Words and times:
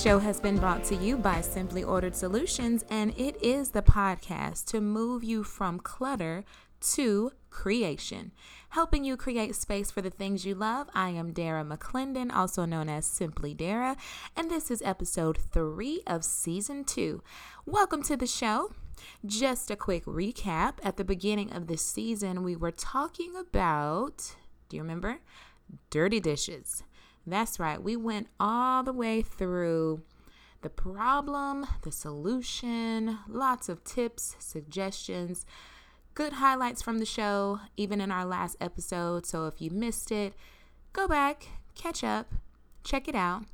This 0.00 0.06
show 0.06 0.18
has 0.18 0.40
been 0.40 0.56
brought 0.56 0.82
to 0.84 0.96
you 0.96 1.18
by 1.18 1.42
Simply 1.42 1.84
Ordered 1.84 2.16
Solutions, 2.16 2.86
and 2.88 3.12
it 3.18 3.36
is 3.42 3.72
the 3.72 3.82
podcast 3.82 4.64
to 4.68 4.80
move 4.80 5.22
you 5.22 5.44
from 5.44 5.78
clutter 5.78 6.42
to 6.92 7.32
creation, 7.50 8.32
helping 8.70 9.04
you 9.04 9.18
create 9.18 9.54
space 9.54 9.90
for 9.90 10.00
the 10.00 10.08
things 10.08 10.46
you 10.46 10.54
love. 10.54 10.88
I 10.94 11.10
am 11.10 11.34
Dara 11.34 11.62
McClendon, 11.66 12.34
also 12.34 12.64
known 12.64 12.88
as 12.88 13.04
Simply 13.04 13.52
Dara, 13.52 13.94
and 14.34 14.50
this 14.50 14.70
is 14.70 14.80
episode 14.80 15.36
three 15.36 16.00
of 16.06 16.24
season 16.24 16.84
two. 16.84 17.22
Welcome 17.66 18.02
to 18.04 18.16
the 18.16 18.26
show. 18.26 18.72
Just 19.26 19.70
a 19.70 19.76
quick 19.76 20.06
recap. 20.06 20.76
At 20.82 20.96
the 20.96 21.04
beginning 21.04 21.52
of 21.52 21.66
this 21.66 21.82
season, 21.82 22.42
we 22.42 22.56
were 22.56 22.72
talking 22.72 23.36
about, 23.36 24.34
do 24.70 24.78
you 24.78 24.82
remember? 24.82 25.18
Dirty 25.90 26.20
dishes. 26.20 26.84
That's 27.26 27.60
right. 27.60 27.82
We 27.82 27.96
went 27.96 28.28
all 28.38 28.82
the 28.82 28.92
way 28.92 29.22
through 29.22 30.02
the 30.62 30.70
problem, 30.70 31.66
the 31.82 31.92
solution, 31.92 33.18
lots 33.28 33.68
of 33.68 33.84
tips, 33.84 34.36
suggestions, 34.38 35.46
good 36.14 36.34
highlights 36.34 36.82
from 36.82 36.98
the 36.98 37.06
show, 37.06 37.60
even 37.76 38.00
in 38.00 38.10
our 38.10 38.24
last 38.24 38.56
episode. 38.60 39.26
So 39.26 39.46
if 39.46 39.60
you 39.60 39.70
missed 39.70 40.10
it, 40.12 40.34
go 40.92 41.08
back, 41.08 41.46
catch 41.74 42.04
up, 42.04 42.34
check 42.84 43.08
it 43.08 43.14
out. 43.14 43.44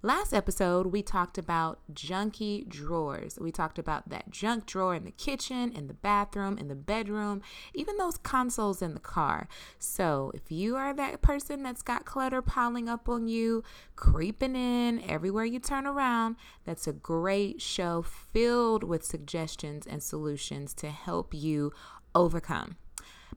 Last 0.00 0.32
episode, 0.32 0.86
we 0.86 1.02
talked 1.02 1.38
about 1.38 1.80
junky 1.92 2.68
drawers. 2.68 3.36
We 3.40 3.50
talked 3.50 3.80
about 3.80 4.10
that 4.10 4.30
junk 4.30 4.64
drawer 4.64 4.94
in 4.94 5.02
the 5.02 5.10
kitchen, 5.10 5.72
in 5.72 5.88
the 5.88 5.94
bathroom, 5.94 6.56
in 6.56 6.68
the 6.68 6.76
bedroom, 6.76 7.42
even 7.74 7.96
those 7.96 8.16
consoles 8.16 8.80
in 8.80 8.94
the 8.94 9.00
car. 9.00 9.48
So, 9.80 10.30
if 10.34 10.52
you 10.52 10.76
are 10.76 10.94
that 10.94 11.20
person 11.20 11.64
that's 11.64 11.82
got 11.82 12.04
clutter 12.04 12.40
piling 12.40 12.88
up 12.88 13.08
on 13.08 13.26
you, 13.26 13.64
creeping 13.96 14.54
in 14.54 15.02
everywhere 15.02 15.44
you 15.44 15.58
turn 15.58 15.84
around, 15.84 16.36
that's 16.64 16.86
a 16.86 16.92
great 16.92 17.60
show 17.60 18.02
filled 18.02 18.84
with 18.84 19.02
suggestions 19.02 19.84
and 19.84 20.00
solutions 20.00 20.74
to 20.74 20.90
help 20.90 21.34
you 21.34 21.72
overcome. 22.14 22.76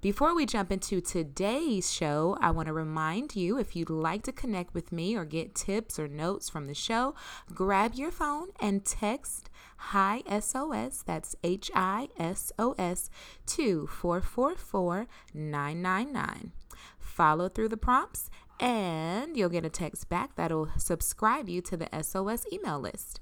Before 0.01 0.33
we 0.33 0.47
jump 0.47 0.71
into 0.71 0.99
today's 0.99 1.93
show, 1.93 2.35
I 2.41 2.49
want 2.49 2.65
to 2.65 2.73
remind 2.73 3.35
you 3.35 3.59
if 3.59 3.75
you'd 3.75 3.91
like 3.91 4.23
to 4.23 4.31
connect 4.31 4.73
with 4.73 4.91
me 4.91 5.15
or 5.15 5.25
get 5.25 5.53
tips 5.53 5.99
or 5.99 6.07
notes 6.07 6.49
from 6.49 6.65
the 6.65 6.73
show, 6.73 7.13
grab 7.53 7.93
your 7.93 8.09
phone 8.09 8.47
and 8.59 8.83
text 8.83 9.51
Hi 9.77 10.23
SOS, 10.27 11.03
that's 11.05 11.35
H 11.43 11.69
I 11.75 12.09
S 12.17 12.51
O 12.57 12.73
S, 12.79 13.11
to 13.45 13.85
444 13.85 15.05
999. 15.35 16.51
Follow 16.97 17.47
through 17.47 17.69
the 17.69 17.77
prompts, 17.77 18.31
and 18.59 19.37
you'll 19.37 19.49
get 19.49 19.65
a 19.65 19.69
text 19.69 20.09
back 20.09 20.35
that'll 20.35 20.69
subscribe 20.77 21.47
you 21.47 21.61
to 21.61 21.77
the 21.77 21.89
SOS 22.01 22.47
email 22.51 22.79
list. 22.79 23.19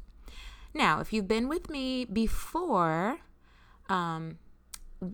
Now, 0.74 1.02
if 1.02 1.12
you've 1.12 1.28
been 1.28 1.50
with 1.50 1.70
me 1.70 2.06
before, 2.06 3.20
um, 3.90 4.38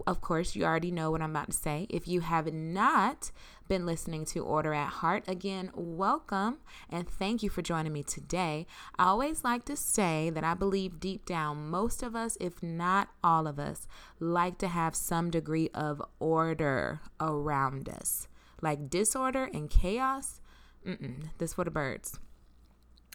of 0.08 0.22
course, 0.22 0.56
you 0.56 0.64
already 0.64 0.92
know 0.92 1.12
what 1.12 1.22
I'm 1.22 1.32
about 1.32 1.52
to 1.52 1.58
say. 1.58 1.86
If 1.90 2.08
you 2.08 2.22
have 2.22 2.52
not 2.52 3.32
been 3.68 3.86
listening 3.86 4.26
to 4.26 4.40
Order 4.40 4.74
at 4.74 4.90
Heart, 4.90 5.26
again, 5.28 5.72
welcome 5.76 6.58
and 6.90 7.08
thank 7.08 7.44
you 7.44 7.50
for 7.50 7.62
joining 7.62 7.94
me 7.94 8.04
today. 8.04 8.66
I 8.98 9.06
always 9.06 9.44
like 9.44 9.66
to 9.66 9.76
say 9.76 10.32
that 10.32 10.44
I 10.44 10.54
believe 10.54 11.00
deep 11.00 11.26
down, 11.26 11.70
most 11.70 12.02
of 12.02 12.16
us, 12.16 12.38
if 12.40 12.64
not 12.64 13.10
all 13.24 13.48
of 13.48 13.60
us, 13.60 13.88
like 14.20 14.58
to 14.60 14.68
have 14.68 14.96
some 14.96 15.30
degree 15.30 15.70
of 15.74 16.02
order 16.20 17.02
around 17.20 17.90
us. 17.90 18.28
Like 18.62 18.90
disorder 18.90 19.50
and 19.54 19.70
chaos, 19.70 20.42
mm-mm, 20.86 21.30
this 21.38 21.54
for 21.54 21.64
the 21.64 21.72
birds 21.72 22.20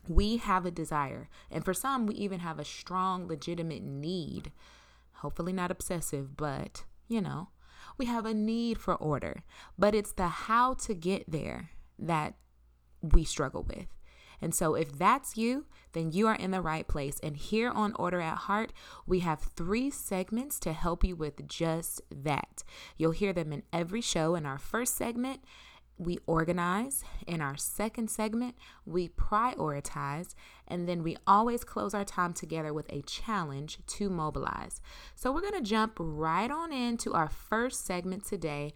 we 0.08 0.38
have 0.38 0.64
a 0.64 0.70
desire, 0.70 1.28
and 1.50 1.64
for 1.64 1.74
some, 1.74 2.06
we 2.06 2.14
even 2.14 2.40
have 2.40 2.58
a 2.58 2.64
strong, 2.64 3.28
legitimate 3.28 3.82
need 3.82 4.50
hopefully 5.20 5.52
not 5.52 5.70
obsessive, 5.70 6.36
but 6.36 6.84
you 7.08 7.20
know, 7.20 7.48
we 7.98 8.06
have 8.06 8.26
a 8.26 8.34
need 8.34 8.78
for 8.78 8.94
order. 8.94 9.42
But 9.78 9.94
it's 9.94 10.12
the 10.12 10.28
how 10.28 10.74
to 10.74 10.94
get 10.94 11.30
there 11.30 11.70
that 11.98 12.34
we 13.02 13.24
struggle 13.24 13.62
with. 13.62 13.86
And 14.42 14.54
so, 14.54 14.74
if 14.74 14.96
that's 14.96 15.36
you, 15.36 15.66
then 15.92 16.12
you 16.12 16.26
are 16.26 16.34
in 16.34 16.50
the 16.50 16.62
right 16.62 16.88
place. 16.88 17.20
And 17.22 17.36
here 17.36 17.70
on 17.70 17.92
Order 17.96 18.20
at 18.20 18.38
Heart, 18.38 18.72
we 19.06 19.18
have 19.20 19.40
three 19.40 19.90
segments 19.90 20.58
to 20.60 20.72
help 20.72 21.04
you 21.04 21.14
with 21.14 21.46
just 21.46 22.00
that. 22.10 22.62
You'll 22.96 23.10
hear 23.10 23.34
them 23.34 23.52
in 23.52 23.64
every 23.70 24.00
show. 24.00 24.34
In 24.34 24.46
our 24.46 24.58
first 24.58 24.96
segment, 24.96 25.40
we 26.00 26.18
organize. 26.26 27.04
In 27.26 27.42
our 27.42 27.56
second 27.56 28.08
segment, 28.08 28.56
we 28.86 29.10
prioritize. 29.10 30.34
And 30.66 30.88
then 30.88 31.02
we 31.02 31.18
always 31.26 31.62
close 31.62 31.92
our 31.92 32.06
time 32.06 32.32
together 32.32 32.72
with 32.72 32.90
a 32.90 33.02
challenge 33.02 33.78
to 33.86 34.08
mobilize. 34.08 34.80
So 35.14 35.30
we're 35.30 35.42
going 35.42 35.62
to 35.62 35.68
jump 35.68 35.92
right 35.98 36.50
on 36.50 36.72
into 36.72 37.12
our 37.12 37.28
first 37.28 37.84
segment 37.84 38.24
today 38.24 38.72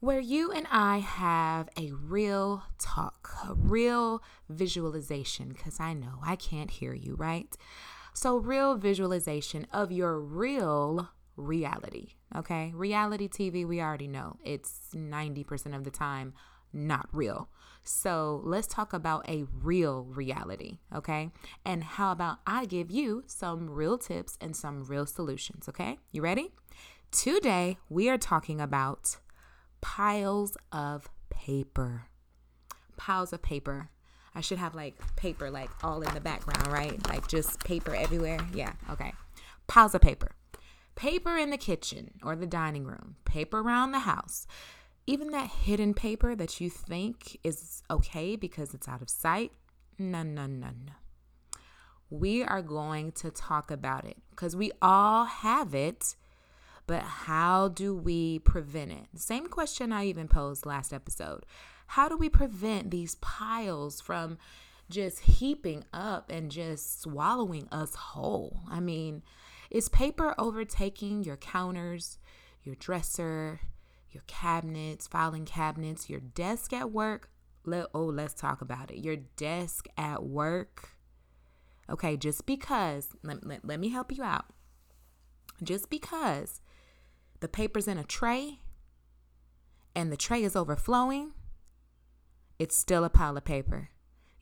where 0.00 0.20
you 0.20 0.50
and 0.50 0.66
I 0.70 0.98
have 0.98 1.68
a 1.76 1.92
real 1.92 2.64
talk, 2.78 3.30
a 3.48 3.54
real 3.54 4.22
visualization, 4.48 5.50
because 5.50 5.78
I 5.78 5.92
know 5.92 6.18
I 6.24 6.34
can't 6.34 6.70
hear 6.70 6.92
you, 6.92 7.14
right? 7.14 7.54
So, 8.12 8.36
real 8.36 8.74
visualization 8.76 9.66
of 9.72 9.92
your 9.92 10.18
real 10.18 11.10
reality. 11.36 12.14
Okay. 12.36 12.72
Reality 12.74 13.28
TV, 13.28 13.66
we 13.66 13.80
already 13.80 14.08
know 14.08 14.36
it's 14.44 14.88
90% 14.94 15.76
of 15.76 15.84
the 15.84 15.90
time 15.90 16.34
not 16.72 17.08
real. 17.12 17.48
So 17.84 18.40
let's 18.44 18.66
talk 18.66 18.92
about 18.92 19.28
a 19.28 19.44
real 19.60 20.04
reality. 20.04 20.78
Okay. 20.94 21.30
And 21.64 21.84
how 21.84 22.12
about 22.12 22.38
I 22.46 22.64
give 22.64 22.90
you 22.90 23.24
some 23.26 23.68
real 23.68 23.98
tips 23.98 24.38
and 24.40 24.56
some 24.56 24.84
real 24.84 25.06
solutions. 25.06 25.68
Okay. 25.68 25.98
You 26.12 26.22
ready? 26.22 26.52
Today, 27.10 27.78
we 27.90 28.08
are 28.08 28.18
talking 28.18 28.60
about 28.60 29.18
piles 29.80 30.56
of 30.70 31.10
paper. 31.28 32.06
Piles 32.96 33.32
of 33.32 33.42
paper. 33.42 33.90
I 34.34 34.40
should 34.40 34.58
have 34.58 34.74
like 34.74 34.94
paper 35.16 35.50
like 35.50 35.68
all 35.84 36.00
in 36.00 36.14
the 36.14 36.20
background, 36.20 36.68
right? 36.68 37.06
Like 37.08 37.28
just 37.28 37.62
paper 37.64 37.94
everywhere. 37.94 38.38
Yeah, 38.54 38.72
okay. 38.90 39.12
Piles 39.66 39.94
of 39.94 40.00
paper 40.00 40.32
paper 40.94 41.36
in 41.36 41.50
the 41.50 41.56
kitchen 41.56 42.12
or 42.22 42.36
the 42.36 42.46
dining 42.46 42.84
room, 42.84 43.16
paper 43.24 43.60
around 43.60 43.92
the 43.92 44.00
house, 44.00 44.46
even 45.06 45.30
that 45.30 45.50
hidden 45.50 45.94
paper 45.94 46.34
that 46.34 46.60
you 46.60 46.70
think 46.70 47.38
is 47.42 47.82
okay 47.90 48.36
because 48.36 48.74
it's 48.74 48.88
out 48.88 49.02
of 49.02 49.10
sight. 49.10 49.52
No, 49.98 50.22
no, 50.22 50.46
no, 50.46 50.68
no. 50.68 50.92
We 52.10 52.42
are 52.42 52.62
going 52.62 53.12
to 53.12 53.30
talk 53.30 53.70
about 53.70 54.04
it 54.04 54.18
because 54.30 54.54
we 54.54 54.70
all 54.82 55.24
have 55.24 55.74
it, 55.74 56.14
but 56.86 57.02
how 57.02 57.68
do 57.68 57.96
we 57.96 58.38
prevent 58.40 58.92
it? 58.92 59.06
Same 59.16 59.46
question 59.46 59.92
I 59.92 60.06
even 60.06 60.28
posed 60.28 60.66
last 60.66 60.92
episode. 60.92 61.46
How 61.88 62.08
do 62.08 62.16
we 62.16 62.28
prevent 62.28 62.90
these 62.90 63.14
piles 63.16 64.00
from 64.00 64.38
just 64.90 65.20
heaping 65.20 65.84
up 65.92 66.30
and 66.30 66.50
just 66.50 67.00
swallowing 67.00 67.66
us 67.72 67.94
whole? 67.94 68.60
I 68.70 68.80
mean, 68.80 69.22
is 69.72 69.88
paper 69.88 70.34
overtaking 70.38 71.24
your 71.24 71.38
counters, 71.38 72.18
your 72.62 72.74
dresser, 72.74 73.60
your 74.10 74.22
cabinets, 74.26 75.06
filing 75.06 75.46
cabinets, 75.46 76.10
your 76.10 76.20
desk 76.20 76.74
at 76.74 76.92
work? 76.92 77.30
Let, 77.64 77.86
oh, 77.94 78.04
let's 78.04 78.34
talk 78.34 78.60
about 78.60 78.90
it. 78.90 78.98
Your 78.98 79.16
desk 79.16 79.86
at 79.96 80.22
work. 80.22 80.90
Okay, 81.88 82.18
just 82.18 82.44
because, 82.44 83.08
let, 83.22 83.46
let, 83.46 83.64
let 83.64 83.80
me 83.80 83.88
help 83.88 84.12
you 84.12 84.22
out. 84.22 84.44
Just 85.62 85.88
because 85.88 86.60
the 87.40 87.48
paper's 87.48 87.88
in 87.88 87.96
a 87.96 88.04
tray 88.04 88.58
and 89.96 90.12
the 90.12 90.18
tray 90.18 90.42
is 90.42 90.54
overflowing, 90.54 91.32
it's 92.58 92.76
still 92.76 93.04
a 93.04 93.10
pile 93.10 93.38
of 93.38 93.44
paper. 93.46 93.88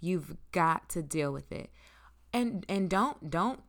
You've 0.01 0.37
got 0.51 0.89
to 0.91 1.03
deal 1.03 1.33
with 1.33 1.53
it 1.53 1.71
and 2.33 2.65
and 2.69 2.89
don't 2.89 3.31
don't 3.31 3.61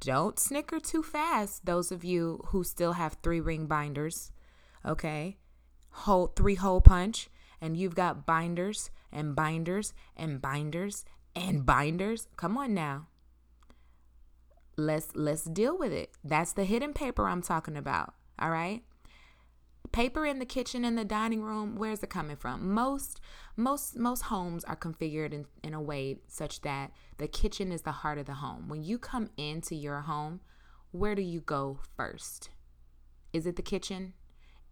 don't 0.00 0.38
snicker 0.38 0.78
too 0.78 1.02
fast 1.02 1.64
those 1.64 1.90
of 1.90 2.04
you 2.04 2.40
who 2.48 2.62
still 2.64 2.92
have 2.92 3.16
three 3.22 3.40
ring 3.40 3.66
binders 3.66 4.32
okay? 4.84 5.36
Hole 5.90 6.32
three 6.36 6.54
hole 6.54 6.80
punch 6.80 7.28
and 7.60 7.76
you've 7.76 7.94
got 7.94 8.26
binders 8.26 8.90
and 9.12 9.34
binders 9.34 9.92
and 10.16 10.40
binders 10.40 11.04
and 11.34 11.66
binders. 11.66 12.28
Come 12.36 12.56
on 12.56 12.74
now. 12.74 13.08
Let's 14.76 15.14
let's 15.14 15.44
deal 15.44 15.76
with 15.76 15.92
it. 15.92 16.10
That's 16.24 16.52
the 16.52 16.64
hidden 16.64 16.92
paper 16.94 17.28
i'm 17.28 17.42
talking 17.42 17.76
about 17.76 18.14
all 18.38 18.50
right 18.50 18.82
paper 19.92 20.24
in 20.24 20.38
the 20.38 20.44
kitchen 20.44 20.84
and 20.84 20.96
the 20.96 21.04
dining 21.04 21.42
room 21.42 21.76
where's 21.76 22.02
it 22.02 22.10
coming 22.10 22.36
from? 22.36 22.72
Most 22.72 23.20
most 23.56 23.96
most 23.96 24.22
homes 24.22 24.64
are 24.64 24.76
configured 24.76 25.32
in, 25.32 25.46
in 25.62 25.74
a 25.74 25.80
way 25.80 26.18
such 26.26 26.62
that 26.62 26.92
the 27.18 27.28
kitchen 27.28 27.72
is 27.72 27.82
the 27.82 27.92
heart 27.92 28.18
of 28.18 28.26
the 28.26 28.34
home. 28.34 28.68
When 28.68 28.82
you 28.82 28.98
come 28.98 29.30
into 29.36 29.74
your 29.74 30.00
home 30.00 30.40
where 30.92 31.14
do 31.14 31.22
you 31.22 31.40
go 31.40 31.78
first? 31.96 32.50
Is 33.32 33.46
it 33.46 33.56
the 33.56 33.62
kitchen? 33.62 34.14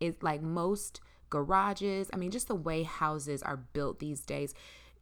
Is 0.00 0.16
like 0.22 0.42
most 0.42 1.00
garages 1.30 2.08
i 2.14 2.16
mean 2.16 2.30
just 2.30 2.48
the 2.48 2.54
way 2.54 2.84
houses 2.84 3.42
are 3.42 3.58
built 3.58 3.98
these 3.98 4.22
days 4.22 4.54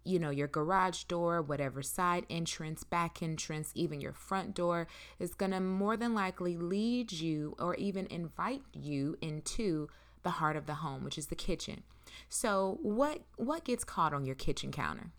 you 0.07 0.21
know, 0.21 0.31
your 0.31 0.47
garage 0.47 1.05
door, 1.05 1.43
whatever 1.43 1.83
side 1.83 2.27
entrance, 2.31 2.85
back 2.85 3.23
entrance, 3.23 3.73
even 3.75 4.01
your 4.01 4.13
front 4.13 4.55
door 4.55 4.87
is 5.19 5.35
going 5.35 5.51
to 5.51 5.61
more 5.61 5.97
than 5.97 6.15
likely 6.15 6.57
lead 6.57 7.11
you 7.11 7.57
or 7.59 7.75
even 7.75 8.07
invite 8.07 8.63
you 8.73 9.17
into 9.21 9.89
the 10.27 10.33
heart 10.33 10.57
of 10.57 10.67
the 10.67 10.75
home, 10.75 11.05
which 11.05 11.17
is 11.17 11.29
the 11.29 11.37
kitchen. 11.37 11.85
So, 12.29 12.81
what 12.83 13.23
what 13.37 13.65
gets 13.65 13.85
caught 13.85 14.13
on 14.13 14.27
your 14.27 14.35
kitchen 14.35 14.73
counter? 14.73 15.13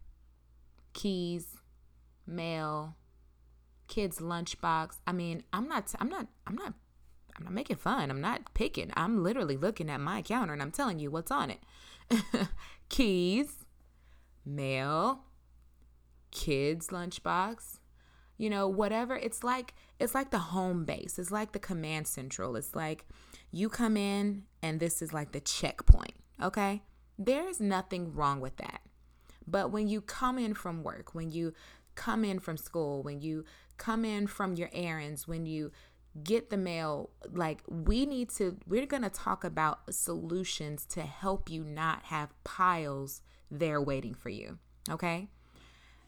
Keys, 0.92 1.56
mail, 2.26 2.98
kids 3.88 4.20
lunchbox. 4.20 4.98
I 5.08 5.14
mean, 5.14 5.44
I'm 5.54 5.70
not 5.70 5.94
I'm 5.98 6.10
not 6.10 6.28
I'm 6.46 6.56
not 6.56 6.74
I'm 7.38 7.46
not 7.46 7.54
making 7.54 7.78
fun. 7.78 8.12
I'm 8.12 8.20
not 8.20 8.54
picking. 8.54 8.92
I'm 8.96 9.24
literally 9.24 9.56
looking 9.56 9.90
at 9.90 10.02
my 10.02 10.22
counter 10.22 10.52
and 10.52 10.62
I'm 10.62 10.72
telling 10.72 11.00
you 11.00 11.10
what's 11.10 11.32
on 11.32 11.52
it. 11.52 11.60
Keys, 12.90 13.66
mail, 14.46 15.22
kids 16.32 16.88
lunchbox, 16.88 17.80
you 18.38 18.50
know, 18.50 18.68
whatever. 18.68 19.16
It's 19.16 19.42
like 19.42 19.74
it's 20.00 20.14
like 20.14 20.32
the 20.32 20.40
home 20.40 20.84
base. 20.84 21.18
It's 21.18 21.32
like 21.32 21.54
the 21.54 21.60
command 21.60 22.08
central. 22.08 22.58
It's 22.58 22.76
like 22.76 23.06
you 23.52 23.70
come 23.70 23.96
in 23.96 24.44
and 24.62 24.80
this 24.80 25.02
is 25.02 25.14
like 25.14 25.32
the 25.32 25.40
checkpoint, 25.40 26.16
okay? 26.42 26.84
There's 27.18 27.60
nothing 27.60 28.14
wrong 28.14 28.40
with 28.40 28.58
that. 28.58 28.82
But 29.48 29.72
when 29.72 29.88
you 29.88 30.02
come 30.02 30.38
in 30.38 30.54
from 30.54 30.84
work, 30.84 31.16
when 31.16 31.32
you 31.32 31.54
come 31.96 32.24
in 32.26 32.40
from 32.40 32.58
school, 32.58 33.02
when 33.02 33.22
you 33.22 33.46
come 33.78 34.04
in 34.04 34.28
from 34.28 34.56
your 34.56 34.70
errands, 34.74 35.28
when 35.28 35.46
you 35.46 35.72
get 36.24 36.50
the 36.50 36.58
mail, 36.58 37.12
like 37.32 37.62
we 37.68 38.06
need 38.06 38.30
to, 38.32 38.58
we're 38.68 38.86
going 38.86 39.04
to 39.04 39.10
talk 39.10 39.44
about 39.44 39.94
solutions 39.94 40.86
to 40.86 41.02
help 41.02 41.50
you 41.50 41.64
not 41.64 42.04
have 42.04 42.34
piles 42.44 43.22
there 43.50 43.82
waiting 43.82 44.14
for 44.14 44.30
you. 44.30 44.58
Okay. 44.90 45.28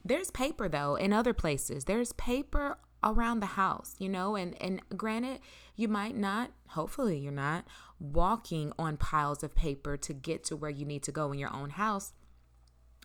There's 0.04 0.32
paper 0.32 0.70
though 0.70 0.96
in 0.96 1.14
other 1.14 1.34
places. 1.34 1.86
There's 1.86 2.14
paper 2.14 2.78
around 3.04 3.40
the 3.40 3.48
house, 3.48 3.96
you 4.00 4.10
know, 4.10 4.36
and 4.36 4.60
and 4.62 4.82
granted, 4.96 5.40
you 5.80 5.88
might 5.88 6.18
not, 6.18 6.52
hopefully 6.68 7.18
you're 7.18 7.32
not 7.32 7.66
walking 8.02 8.74
on 8.78 8.98
piles 8.98 9.44
of 9.44 9.56
paper 9.56 9.96
to 9.96 10.14
get 10.14 10.44
to 10.44 10.58
where 10.58 10.70
you 10.70 10.86
need 10.86 11.04
to 11.04 11.12
go 11.12 11.32
in 11.32 11.40
your 11.40 11.54
own 11.54 11.70
house. 11.70 12.12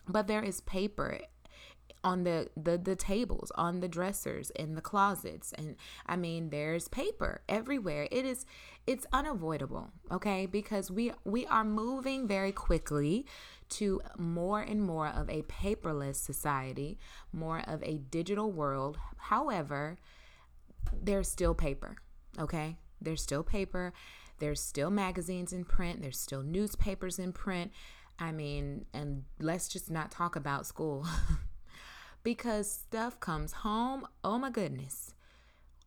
But 0.09 0.27
there 0.27 0.43
is 0.43 0.59
paper 0.59 1.19
on 2.03 2.25
the, 2.25 2.49
the 2.55 2.77
the 2.77 2.95
tables 2.95 3.51
on 3.55 3.79
the 3.79 3.87
dressers 3.87 4.51
in 4.51 4.75
the 4.75 4.81
closets 4.81 5.51
and 5.53 5.75
i 6.05 6.15
mean 6.15 6.51
there's 6.51 6.87
paper 6.87 7.41
everywhere. 7.49 8.07
It 8.11 8.25
is 8.25 8.45
it's 8.85 9.07
unavoidable 9.11 9.89
okay? 10.11 10.45
Because 10.45 10.91
we 10.91 11.13
we 11.23 11.47
are 11.47 11.63
moving 11.63 12.27
very 12.27 12.51
quickly 12.51 13.25
to 13.69 14.01
more 14.17 14.61
and 14.61 14.83
more 14.83 15.07
of 15.07 15.29
a 15.29 15.43
paperless 15.43 16.17
society 16.17 16.99
more 17.31 17.61
of 17.65 17.81
a 17.81 17.97
digital 17.97 18.51
world. 18.51 18.97
However 19.17 19.97
there's 21.01 21.27
still 21.27 21.55
paper 21.55 21.95
okay 22.39 22.77
there's 23.01 23.21
still 23.21 23.43
paper 23.43 23.93
there's 24.39 24.61
still 24.61 24.89
magazines 24.89 25.53
in 25.53 25.63
print 25.63 26.01
there's 26.01 26.19
still 26.19 26.43
newspapers 26.43 27.19
in 27.19 27.31
print 27.31 27.71
i 28.19 28.31
mean 28.31 28.85
and 28.93 29.23
let's 29.39 29.67
just 29.67 29.89
not 29.89 30.11
talk 30.11 30.35
about 30.35 30.65
school 30.65 31.05
because 32.25 32.69
stuff 32.69 33.19
comes 33.21 33.53
home. 33.53 34.05
Oh 34.23 34.37
my 34.37 34.49
goodness. 34.49 35.13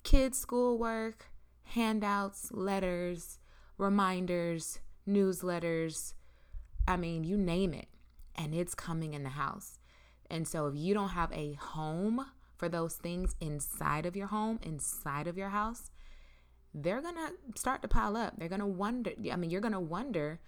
Kids' 0.04 0.38
schoolwork, 0.38 1.26
handouts, 1.64 2.50
letters, 2.52 3.40
reminders, 3.76 4.78
newsletters. 5.06 6.14
I 6.86 6.96
mean, 6.96 7.24
you 7.24 7.36
name 7.36 7.74
it. 7.74 7.88
And 8.36 8.54
it's 8.54 8.74
coming 8.74 9.12
in 9.14 9.24
the 9.24 9.30
house. 9.30 9.80
And 10.30 10.46
so 10.46 10.68
if 10.68 10.76
you 10.76 10.94
don't 10.94 11.08
have 11.08 11.32
a 11.32 11.54
home 11.54 12.24
for 12.56 12.68
those 12.68 12.94
things 12.94 13.34
inside 13.40 14.06
of 14.06 14.14
your 14.14 14.28
home, 14.28 14.60
inside 14.62 15.26
of 15.26 15.36
your 15.36 15.48
house, 15.48 15.90
they're 16.82 17.00
going 17.00 17.14
to 17.14 17.58
start 17.58 17.82
to 17.82 17.88
pile 17.88 18.16
up. 18.16 18.34
They're 18.38 18.48
going 18.48 18.60
to 18.60 18.66
wonder. 18.66 19.12
I 19.32 19.36
mean, 19.36 19.50
you're 19.50 19.60
going 19.60 19.72
to 19.72 19.80
wonder 19.80 20.40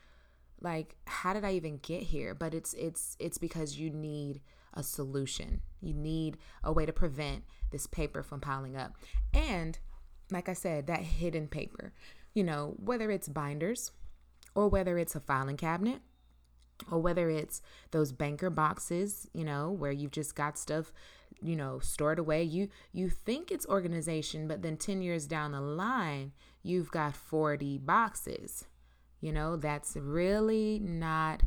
like 0.60 0.96
how 1.06 1.32
did 1.32 1.44
I 1.44 1.52
even 1.52 1.78
get 1.78 2.02
here? 2.02 2.34
But 2.34 2.54
it's 2.54 2.74
it's 2.74 3.16
it's 3.18 3.38
because 3.38 3.78
you 3.78 3.90
need 3.90 4.40
a 4.74 4.82
solution. 4.82 5.62
You 5.80 5.94
need 5.94 6.36
a 6.62 6.72
way 6.72 6.86
to 6.86 6.92
prevent 6.92 7.44
this 7.70 7.86
paper 7.86 8.22
from 8.22 8.40
piling 8.40 8.76
up. 8.76 8.94
And 9.32 9.78
like 10.30 10.48
I 10.48 10.52
said, 10.52 10.86
that 10.86 11.00
hidden 11.00 11.48
paper, 11.48 11.92
you 12.34 12.44
know, 12.44 12.74
whether 12.78 13.10
it's 13.10 13.28
binders 13.28 13.90
or 14.54 14.68
whether 14.68 14.98
it's 14.98 15.14
a 15.14 15.20
filing 15.20 15.56
cabinet 15.56 16.00
or 16.90 16.98
whether 16.98 17.28
it's 17.30 17.62
those 17.90 18.12
banker 18.12 18.50
boxes, 18.50 19.28
you 19.34 19.44
know, 19.44 19.70
where 19.70 19.92
you've 19.92 20.12
just 20.12 20.34
got 20.34 20.58
stuff, 20.58 20.92
you 21.42 21.56
know, 21.56 21.78
stored 21.78 22.18
away. 22.18 22.42
You 22.42 22.68
you 22.92 23.08
think 23.08 23.50
it's 23.50 23.66
organization, 23.66 24.48
but 24.48 24.62
then 24.62 24.76
10 24.76 25.02
years 25.02 25.26
down 25.26 25.52
the 25.52 25.60
line, 25.60 26.32
you've 26.62 26.90
got 26.90 27.16
40 27.16 27.78
boxes. 27.78 28.66
You 29.20 29.32
know, 29.32 29.56
that's 29.56 29.96
really 29.96 30.78
not 30.78 31.42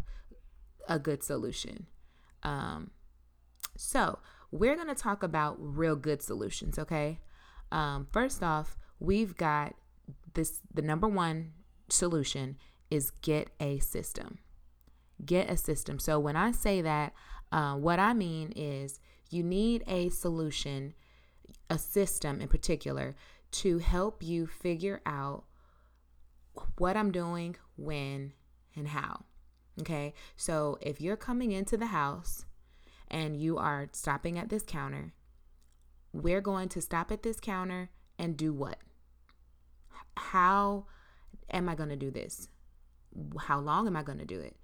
a 0.87 0.99
good 0.99 1.23
solution. 1.23 1.87
Um, 2.43 2.91
so, 3.75 4.19
we're 4.51 4.75
going 4.75 4.87
to 4.87 4.95
talk 4.95 5.23
about 5.23 5.55
real 5.59 5.95
good 5.95 6.21
solutions, 6.21 6.77
okay? 6.77 7.19
Um, 7.71 8.07
first 8.11 8.43
off, 8.43 8.77
we've 8.99 9.35
got 9.35 9.73
this 10.35 10.61
the 10.71 10.81
number 10.81 11.07
one 11.07 11.53
solution 11.89 12.57
is 12.91 13.11
get 13.21 13.49
a 13.59 13.79
system. 13.79 14.37
Get 15.25 15.49
a 15.49 15.57
system. 15.57 15.97
So, 15.97 16.19
when 16.19 16.35
I 16.35 16.51
say 16.51 16.81
that, 16.81 17.13
uh, 17.51 17.75
what 17.75 17.99
I 17.99 18.13
mean 18.13 18.53
is 18.55 19.00
you 19.30 19.44
need 19.44 19.84
a 19.88 20.10
solution, 20.10 20.94
a 21.70 21.77
system 21.77 22.42
in 22.42 22.48
particular, 22.48 23.15
to 23.51 23.80
help 23.80 24.24
you 24.24 24.48
figure 24.48 25.01
out 25.06 25.46
what 26.77 26.98
I'm 26.98 27.12
doing, 27.12 27.56
when, 27.75 28.34
and 28.75 28.88
how. 28.88 29.25
Okay, 29.82 30.13
so 30.36 30.77
if 30.82 31.01
you're 31.01 31.18
coming 31.18 31.51
into 31.51 31.77
the 31.77 31.88
house 31.88 32.46
and 33.10 33.36
you 33.36 33.58
are 33.58 33.89
stopping 33.92 34.38
at 34.38 34.50
this 34.50 34.63
counter, 34.63 35.13
we're 36.12 36.42
going 36.42 36.70
to 36.70 36.82
stop 36.82 37.12
at 37.12 37.24
this 37.24 37.39
counter 37.39 37.89
and 38.20 38.38
do 38.38 38.53
what? 38.53 38.77
How 40.15 40.86
am 41.50 41.68
I 41.68 41.75
going 41.75 41.89
to 41.89 41.96
do 41.96 42.12
this? 42.12 42.48
How 43.39 43.60
long 43.60 43.88
am 43.88 43.96
I 43.96 44.03
going 44.03 44.20
to 44.20 44.25
do 44.25 44.39
it? 44.39 44.56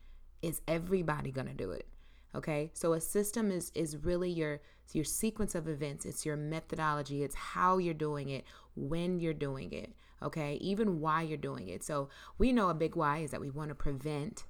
Is 0.41 0.61
everybody 0.67 1.31
going 1.31 1.47
to 1.47 1.53
do 1.53 1.71
it? 1.71 1.87
Okay? 2.35 2.71
So 2.73 2.93
a 2.93 3.01
system 3.01 3.51
is 3.51 3.71
is 3.75 3.97
really 3.97 4.29
your 4.29 4.61
your 4.93 5.05
sequence 5.05 5.55
of 5.55 5.67
events. 5.67 6.05
It's 6.05 6.25
your 6.25 6.35
methodology. 6.35 7.23
It's 7.23 7.35
how 7.35 7.77
you're 7.77 7.93
doing 7.93 8.29
it, 8.29 8.43
when 8.75 9.19
you're 9.19 9.33
doing 9.33 9.71
it, 9.71 9.93
okay? 10.23 10.55
Even 10.61 10.99
why 10.99 11.21
you're 11.21 11.37
doing 11.37 11.67
it. 11.67 11.83
So 11.83 12.09
we 12.39 12.51
know 12.51 12.69
a 12.69 12.73
big 12.73 12.95
why 12.95 13.19
is 13.19 13.29
that 13.31 13.41
we 13.41 13.51
want 13.51 13.69
to 13.69 13.75
prevent 13.75 14.45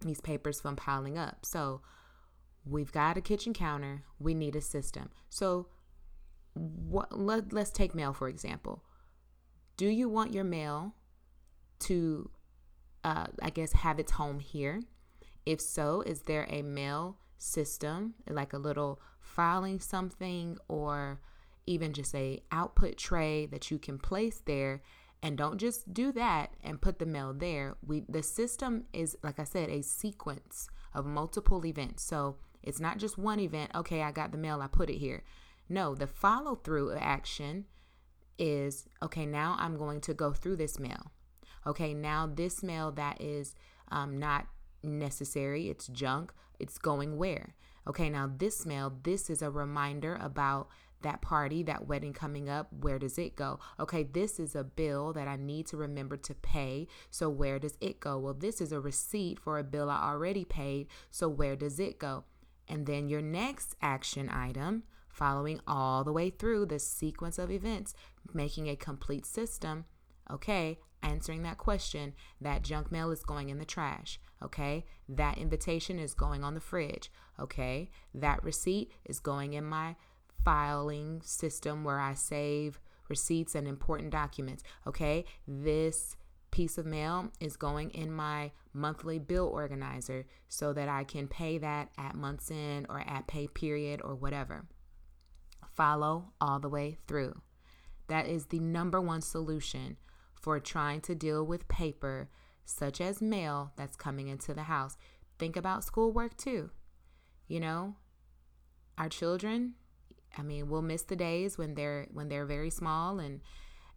these 0.00 0.22
papers 0.22 0.60
from 0.60 0.74
piling 0.76 1.18
up. 1.18 1.44
So 1.44 1.82
We've 2.66 2.90
got 2.90 3.16
a 3.16 3.20
kitchen 3.20 3.54
counter. 3.54 4.02
We 4.18 4.34
need 4.34 4.56
a 4.56 4.60
system. 4.60 5.10
So, 5.30 5.68
what, 6.54 7.16
let, 7.16 7.52
let's 7.52 7.70
take 7.70 7.94
mail 7.94 8.12
for 8.12 8.28
example. 8.28 8.82
Do 9.76 9.86
you 9.86 10.08
want 10.08 10.34
your 10.34 10.42
mail 10.42 10.94
to, 11.80 12.30
uh, 13.04 13.26
I 13.40 13.50
guess, 13.50 13.72
have 13.72 14.00
its 14.00 14.12
home 14.12 14.40
here? 14.40 14.80
If 15.46 15.60
so, 15.60 16.02
is 16.02 16.22
there 16.22 16.46
a 16.50 16.62
mail 16.62 17.16
system, 17.38 18.14
like 18.28 18.52
a 18.52 18.58
little 18.58 19.00
filing 19.20 19.80
something, 19.80 20.58
or 20.68 21.20
even 21.66 21.92
just 21.92 22.14
a 22.14 22.42
output 22.52 22.96
tray 22.98 23.46
that 23.46 23.70
you 23.70 23.78
can 23.78 23.98
place 23.98 24.42
there? 24.44 24.82
And 25.22 25.38
don't 25.38 25.58
just 25.58 25.94
do 25.94 26.12
that 26.12 26.54
and 26.62 26.80
put 26.80 26.98
the 26.98 27.06
mail 27.06 27.32
there. 27.32 27.76
We 27.84 28.04
the 28.08 28.22
system 28.22 28.84
is, 28.92 29.16
like 29.22 29.38
I 29.38 29.44
said, 29.44 29.70
a 29.70 29.82
sequence 29.82 30.68
of 30.92 31.06
multiple 31.06 31.64
events. 31.64 32.02
So 32.02 32.36
it's 32.62 32.80
not 32.80 32.98
just 32.98 33.16
one 33.16 33.40
event, 33.40 33.70
okay, 33.74 34.02
I 34.02 34.10
got 34.10 34.32
the 34.32 34.38
mail, 34.38 34.60
I 34.60 34.66
put 34.66 34.90
it 34.90 34.98
here. 34.98 35.22
No, 35.68 35.94
the 35.94 36.06
follow 36.06 36.56
through 36.56 36.94
action 36.94 37.66
is 38.38 38.86
okay, 39.02 39.26
now 39.26 39.56
I'm 39.58 39.76
going 39.76 40.00
to 40.02 40.14
go 40.14 40.32
through 40.32 40.56
this 40.56 40.78
mail. 40.78 41.12
Okay, 41.66 41.94
now 41.94 42.26
this 42.32 42.62
mail 42.62 42.92
that 42.92 43.20
is 43.20 43.54
um, 43.88 44.18
not 44.18 44.46
necessary, 44.82 45.68
it's 45.68 45.86
junk, 45.88 46.32
it's 46.58 46.78
going 46.78 47.16
where? 47.16 47.54
Okay, 47.86 48.10
now 48.10 48.30
this 48.36 48.66
mail, 48.66 48.92
this 49.02 49.30
is 49.30 49.42
a 49.42 49.50
reminder 49.50 50.18
about 50.20 50.68
that 51.02 51.20
party, 51.20 51.62
that 51.62 51.86
wedding 51.86 52.12
coming 52.12 52.48
up, 52.48 52.72
where 52.72 52.98
does 52.98 53.18
it 53.18 53.36
go? 53.36 53.60
Okay, 53.78 54.02
this 54.02 54.40
is 54.40 54.56
a 54.56 54.64
bill 54.64 55.12
that 55.12 55.28
I 55.28 55.36
need 55.36 55.66
to 55.68 55.76
remember 55.76 56.16
to 56.16 56.34
pay. 56.34 56.88
So 57.10 57.28
where 57.28 57.58
does 57.58 57.76
it 57.80 58.00
go? 58.00 58.18
Well, 58.18 58.34
this 58.34 58.60
is 58.60 58.72
a 58.72 58.80
receipt 58.80 59.38
for 59.38 59.58
a 59.58 59.64
bill 59.64 59.90
I 59.90 60.02
already 60.02 60.44
paid. 60.44 60.88
So 61.10 61.28
where 61.28 61.54
does 61.54 61.78
it 61.78 61.98
go? 61.98 62.24
And 62.68 62.86
then 62.86 63.08
your 63.08 63.22
next 63.22 63.76
action 63.80 64.28
item, 64.28 64.82
following 65.08 65.60
all 65.66 66.02
the 66.02 66.12
way 66.12 66.30
through 66.30 66.66
the 66.66 66.78
sequence 66.78 67.38
of 67.38 67.50
events, 67.50 67.94
making 68.34 68.68
a 68.68 68.76
complete 68.76 69.26
system. 69.26 69.84
Okay, 70.30 70.78
answering 71.02 71.42
that 71.44 71.58
question, 71.58 72.14
that 72.40 72.62
junk 72.62 72.90
mail 72.90 73.12
is 73.12 73.22
going 73.22 73.48
in 73.48 73.58
the 73.58 73.64
trash. 73.64 74.18
Okay. 74.42 74.84
That 75.08 75.38
invitation 75.38 75.98
is 75.98 76.14
going 76.14 76.44
on 76.44 76.54
the 76.54 76.60
fridge. 76.60 77.10
Okay. 77.40 77.90
That 78.14 78.42
receipt 78.44 78.92
is 79.04 79.18
going 79.18 79.54
in 79.54 79.64
my 79.64 79.96
filing 80.44 81.22
system 81.22 81.84
where 81.84 81.98
I 81.98 82.14
save 82.14 82.78
receipts 83.08 83.54
and 83.54 83.66
important 83.66 84.10
documents. 84.10 84.62
Okay. 84.86 85.24
This 85.46 86.16
piece 86.50 86.78
of 86.78 86.86
mail 86.86 87.30
is 87.40 87.56
going 87.56 87.90
in 87.90 88.10
my 88.10 88.50
monthly 88.72 89.18
bill 89.18 89.46
organizer 89.46 90.26
so 90.48 90.72
that 90.72 90.88
I 90.88 91.04
can 91.04 91.28
pay 91.28 91.58
that 91.58 91.90
at 91.98 92.14
month's 92.14 92.50
end 92.50 92.86
or 92.88 93.00
at 93.00 93.26
pay 93.26 93.46
period 93.46 94.00
or 94.02 94.14
whatever. 94.14 94.66
Follow 95.74 96.32
all 96.40 96.58
the 96.58 96.68
way 96.68 96.96
through. 97.06 97.42
That 98.08 98.26
is 98.26 98.46
the 98.46 98.60
number 98.60 99.00
one 99.00 99.20
solution 99.20 99.96
for 100.40 100.60
trying 100.60 101.00
to 101.02 101.14
deal 101.14 101.44
with 101.44 101.68
paper, 101.68 102.30
such 102.66 103.00
as 103.00 103.22
mail 103.22 103.72
that's 103.76 103.96
coming 103.96 104.28
into 104.28 104.52
the 104.52 104.64
house. 104.64 104.98
Think 105.38 105.56
about 105.56 105.84
schoolwork 105.84 106.36
too. 106.36 106.70
You 107.48 107.60
know, 107.60 107.94
our 108.98 109.08
children, 109.08 109.74
I 110.36 110.42
mean, 110.42 110.68
we'll 110.68 110.82
miss 110.82 111.02
the 111.02 111.16
days 111.16 111.56
when 111.56 111.74
they're 111.74 112.08
when 112.12 112.28
they're 112.28 112.44
very 112.44 112.70
small 112.70 113.18
and 113.18 113.40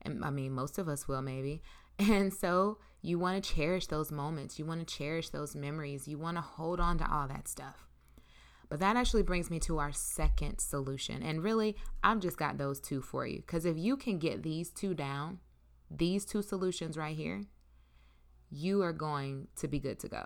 and 0.03 0.23
I 0.23 0.29
mean 0.29 0.53
most 0.53 0.77
of 0.77 0.88
us 0.88 1.07
will 1.07 1.21
maybe. 1.21 1.61
And 1.99 2.33
so 2.33 2.77
you 3.01 3.19
want 3.19 3.43
to 3.43 3.53
cherish 3.53 3.88
those 3.88 4.09
moments. 4.09 4.57
You 4.57 4.63
want 4.63 4.79
to 4.79 4.95
cherish 4.95 5.29
those 5.29 5.53
memories. 5.53 6.07
You 6.07 6.17
want 6.17 6.38
to 6.38 6.41
hold 6.41 6.79
on 6.79 6.97
to 6.99 7.13
all 7.13 7.27
that 7.27 7.49
stuff. 7.49 7.89
But 8.69 8.79
that 8.79 8.95
actually 8.95 9.23
brings 9.23 9.49
me 9.49 9.59
to 9.61 9.79
our 9.79 9.91
second 9.91 10.59
solution. 10.59 11.21
And 11.21 11.43
really, 11.43 11.75
I've 12.01 12.21
just 12.21 12.38
got 12.38 12.57
those 12.57 12.79
two 12.79 13.01
for 13.01 13.27
you. 13.27 13.39
Because 13.39 13.65
if 13.65 13.77
you 13.77 13.97
can 13.97 14.17
get 14.17 14.43
these 14.43 14.69
two 14.69 14.93
down, 14.93 15.39
these 15.91 16.23
two 16.23 16.41
solutions 16.41 16.95
right 16.95 17.17
here, 17.17 17.41
you 18.50 18.82
are 18.82 18.94
going 18.94 19.48
to 19.58 19.68
be 19.68 19.79
good 19.79 20.00
to 20.00 20.08
go. 20.08 20.25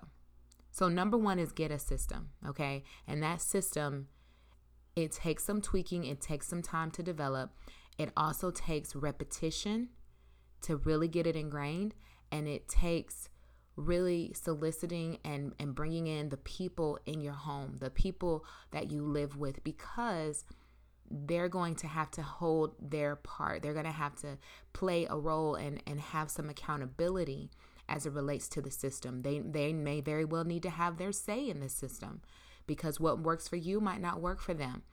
So, 0.72 0.90
number 0.90 1.18
one 1.18 1.38
is 1.38 1.52
get 1.52 1.72
a 1.72 1.78
system, 1.78 2.30
okay? 2.48 2.84
And 3.08 3.22
that 3.22 3.42
system, 3.42 4.08
it 4.96 5.12
takes 5.12 5.44
some 5.44 5.62
tweaking, 5.62 6.06
it 6.06 6.20
takes 6.20 6.48
some 6.48 6.62
time 6.62 6.90
to 6.92 7.04
develop. 7.04 7.52
It 7.98 8.12
also 8.18 8.50
takes 8.50 8.96
repetition 8.96 9.90
to 10.62 10.78
really 10.78 11.08
get 11.08 11.28
it 11.28 11.36
ingrained, 11.36 11.94
and 12.32 12.48
it 12.48 12.68
takes 12.68 13.30
really 13.76 14.34
soliciting 14.34 15.20
and, 15.24 15.54
and 15.60 15.76
bringing 15.76 16.08
in 16.08 16.30
the 16.30 16.38
people 16.38 17.00
in 17.06 17.22
your 17.22 17.34
home, 17.34 17.78
the 17.80 17.90
people 17.90 18.46
that 18.72 18.92
you 18.92 19.04
live 19.04 19.38
with, 19.38 19.64
because 19.64 20.44
they're 21.10 21.50
going 21.50 21.76
to 21.76 21.88
have 21.88 22.10
to 22.12 22.22
hold 22.24 22.76
their 22.80 23.16
part. 23.16 23.62
They're 23.62 23.74
going 23.74 23.86
to 23.86 23.92
have 23.92 24.16
to 24.18 24.38
play 24.74 25.06
a 25.08 25.18
role 25.18 25.56
and, 25.56 25.84
and 25.86 26.00
have 26.00 26.32
some 26.32 26.50
accountability 26.50 27.52
as 27.90 28.06
it 28.06 28.14
relates 28.14 28.48
to 28.50 28.62
the 28.62 28.72
system. 28.72 29.22
They, 29.22 29.40
they 29.40 29.74
may 29.74 30.02
very 30.02 30.26
well 30.26 30.44
need 30.44 30.64
to 30.64 30.70
have 30.70 30.98
their 30.98 31.12
say 31.12 31.50
in 31.50 31.60
the 31.60 31.70
system 31.70 32.22
because 32.66 33.00
what 33.00 33.20
works 33.20 33.48
for 33.48 33.56
you 33.58 33.80
might 33.80 34.02
not 34.02 34.22
work 34.22 34.40
for 34.40 34.54
them. 34.54 34.84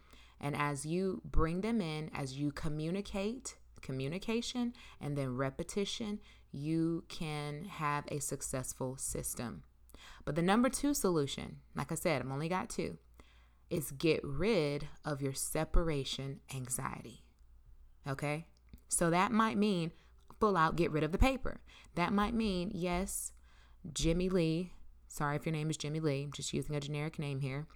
And 0.40 0.56
as 0.56 0.86
you 0.86 1.20
bring 1.24 1.60
them 1.60 1.80
in, 1.80 2.10
as 2.14 2.38
you 2.38 2.50
communicate, 2.50 3.56
communication 3.80 4.74
and 5.00 5.16
then 5.16 5.36
repetition, 5.36 6.20
you 6.52 7.04
can 7.08 7.64
have 7.64 8.04
a 8.08 8.20
successful 8.20 8.96
system. 8.96 9.62
But 10.24 10.34
the 10.34 10.42
number 10.42 10.68
two 10.68 10.94
solution, 10.94 11.56
like 11.74 11.92
I 11.92 11.94
said, 11.94 12.22
I've 12.22 12.30
only 12.30 12.48
got 12.48 12.70
two, 12.70 12.98
is 13.68 13.90
get 13.92 14.20
rid 14.24 14.88
of 15.04 15.22
your 15.22 15.32
separation 15.32 16.40
anxiety. 16.54 17.22
Okay? 18.08 18.46
So 18.88 19.10
that 19.10 19.32
might 19.32 19.56
mean 19.56 19.92
full 20.40 20.56
out 20.56 20.76
get 20.76 20.90
rid 20.90 21.04
of 21.04 21.12
the 21.12 21.18
paper. 21.18 21.60
That 21.94 22.12
might 22.12 22.34
mean, 22.34 22.72
yes, 22.74 23.32
Jimmy 23.92 24.28
Lee, 24.28 24.72
sorry 25.06 25.36
if 25.36 25.46
your 25.46 25.52
name 25.52 25.70
is 25.70 25.76
Jimmy 25.76 26.00
Lee, 26.00 26.24
I'm 26.24 26.32
just 26.32 26.52
using 26.52 26.74
a 26.74 26.80
generic 26.80 27.18
name 27.18 27.40
here. 27.40 27.66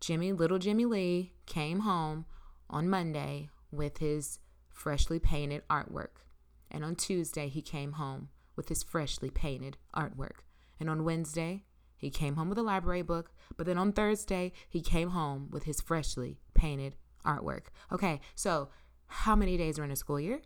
Jimmy, 0.00 0.32
little 0.32 0.58
Jimmy 0.58 0.86
Lee, 0.86 1.32
came 1.44 1.80
home 1.80 2.24
on 2.70 2.88
Monday 2.88 3.50
with 3.70 3.98
his 3.98 4.38
freshly 4.70 5.18
painted 5.18 5.62
artwork. 5.68 6.24
And 6.70 6.84
on 6.84 6.96
Tuesday, 6.96 7.48
he 7.48 7.60
came 7.60 7.92
home 7.92 8.28
with 8.56 8.68
his 8.68 8.82
freshly 8.82 9.28
painted 9.28 9.76
artwork. 9.94 10.44
And 10.78 10.88
on 10.88 11.04
Wednesday, 11.04 11.64
he 11.96 12.08
came 12.08 12.36
home 12.36 12.48
with 12.48 12.58
a 12.58 12.62
library 12.62 13.02
book. 13.02 13.32
But 13.56 13.66
then 13.66 13.76
on 13.76 13.92
Thursday, 13.92 14.52
he 14.68 14.80
came 14.80 15.10
home 15.10 15.48
with 15.50 15.64
his 15.64 15.80
freshly 15.80 16.38
painted 16.54 16.96
artwork. 17.26 17.64
Okay, 17.92 18.20
so 18.34 18.68
how 19.06 19.36
many 19.36 19.56
days 19.56 19.78
are 19.78 19.84
in 19.84 19.90
a 19.90 19.96
school 19.96 20.18
year? 20.18 20.40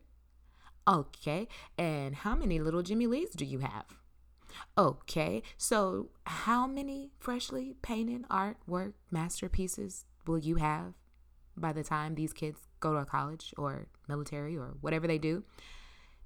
Okay, 0.86 1.48
and 1.78 2.14
how 2.14 2.34
many 2.34 2.58
little 2.60 2.82
Jimmy 2.82 3.06
Lees 3.06 3.30
do 3.30 3.44
you 3.44 3.60
have? 3.60 3.86
Okay, 4.76 5.42
so 5.56 6.10
how 6.26 6.66
many 6.66 7.10
freshly 7.18 7.74
painted 7.80 8.28
artwork 8.28 8.92
masterpieces 9.10 10.04
will 10.26 10.38
you 10.38 10.56
have 10.56 10.92
by 11.56 11.72
the 11.72 11.82
time 11.82 12.14
these 12.14 12.32
kids 12.32 12.58
go 12.80 12.92
to 12.92 12.98
a 12.98 13.06
college 13.06 13.54
or 13.56 13.86
military 14.08 14.56
or 14.56 14.76
whatever 14.80 15.06
they 15.06 15.18
do? 15.18 15.44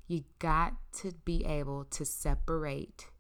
You 0.08 0.24
got 0.38 0.74
to 1.00 1.12
be 1.24 1.44
able 1.44 1.84
to 1.84 2.04
separate 2.04 3.10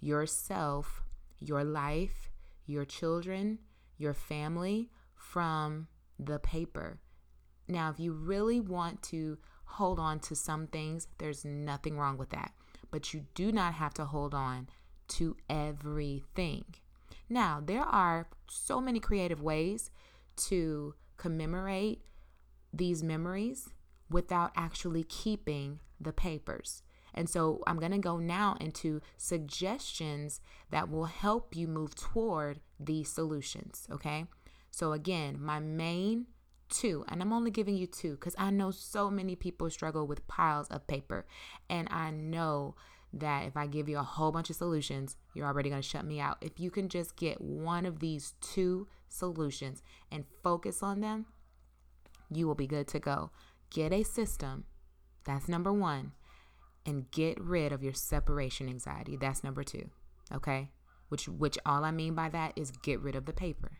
yourself, 0.00 1.02
your 1.40 1.62
life, 1.62 2.30
your 2.64 2.84
children, 2.84 3.58
your 3.98 4.14
family 4.14 4.90
from 5.14 5.88
the 6.18 6.38
paper. 6.38 7.00
Now, 7.68 7.90
if 7.90 7.98
you 7.98 8.12
really 8.12 8.60
want 8.60 9.02
to 9.04 9.38
hold 9.66 9.98
on 9.98 10.20
to 10.20 10.34
some 10.34 10.66
things, 10.66 11.08
there's 11.18 11.44
nothing 11.44 11.98
wrong 11.98 12.16
with 12.16 12.30
that. 12.30 12.52
But 12.90 13.12
you 13.12 13.26
do 13.34 13.52
not 13.52 13.74
have 13.74 13.94
to 13.94 14.06
hold 14.06 14.34
on 14.34 14.68
to 15.08 15.36
everything. 15.48 16.64
Now, 17.28 17.60
there 17.64 17.82
are 17.82 18.28
so 18.48 18.80
many 18.80 19.00
creative 19.00 19.42
ways 19.42 19.90
to 20.48 20.94
commemorate 21.16 22.02
these 22.72 23.02
memories 23.02 23.68
without 24.10 24.52
actually 24.56 25.02
keeping 25.04 25.80
the 26.00 26.12
papers. 26.12 26.82
And 27.14 27.28
so 27.28 27.62
I'm 27.66 27.78
going 27.78 27.92
to 27.92 27.98
go 27.98 28.18
now 28.18 28.56
into 28.60 29.00
suggestions 29.16 30.40
that 30.70 30.90
will 30.90 31.06
help 31.06 31.56
you 31.56 31.66
move 31.66 31.94
toward 31.94 32.60
these 32.78 33.10
solutions. 33.10 33.88
Okay. 33.90 34.26
So, 34.70 34.92
again, 34.92 35.38
my 35.40 35.58
main 35.58 36.26
two, 36.68 37.04
and 37.08 37.22
I'm 37.22 37.32
only 37.32 37.50
giving 37.50 37.76
you 37.76 37.86
two 37.86 38.12
because 38.12 38.34
I 38.38 38.50
know 38.50 38.70
so 38.70 39.10
many 39.10 39.36
people 39.36 39.70
struggle 39.70 40.06
with 40.06 40.26
piles 40.28 40.68
of 40.68 40.86
paper. 40.86 41.26
And 41.68 41.88
I 41.90 42.10
know 42.10 42.74
that 43.12 43.46
if 43.46 43.56
I 43.56 43.66
give 43.66 43.88
you 43.88 43.98
a 43.98 44.02
whole 44.02 44.32
bunch 44.32 44.50
of 44.50 44.56
solutions, 44.56 45.16
you're 45.34 45.46
already 45.46 45.70
going 45.70 45.82
to 45.82 45.88
shut 45.88 46.04
me 46.04 46.20
out. 46.20 46.38
If 46.40 46.60
you 46.60 46.70
can 46.70 46.88
just 46.88 47.16
get 47.16 47.40
one 47.40 47.86
of 47.86 48.00
these 48.00 48.34
two 48.40 48.88
solutions 49.08 49.82
and 50.10 50.24
focus 50.42 50.82
on 50.82 51.00
them, 51.00 51.26
you 52.30 52.46
will 52.46 52.54
be 52.54 52.66
good 52.66 52.88
to 52.88 52.98
go. 52.98 53.30
Get 53.70 53.92
a 53.92 54.02
system. 54.02 54.64
That's 55.24 55.48
number 55.48 55.72
one 55.72 56.12
and 56.86 57.10
get 57.10 57.38
rid 57.40 57.72
of 57.72 57.82
your 57.82 57.92
separation 57.92 58.68
anxiety. 58.68 59.16
That's 59.16 59.42
number 59.44 59.64
2. 59.64 59.90
Okay? 60.32 60.70
Which 61.08 61.28
which 61.28 61.58
all 61.66 61.84
I 61.84 61.90
mean 61.90 62.14
by 62.14 62.28
that 62.30 62.52
is 62.56 62.70
get 62.70 63.00
rid 63.00 63.16
of 63.16 63.26
the 63.26 63.32
paper. 63.32 63.78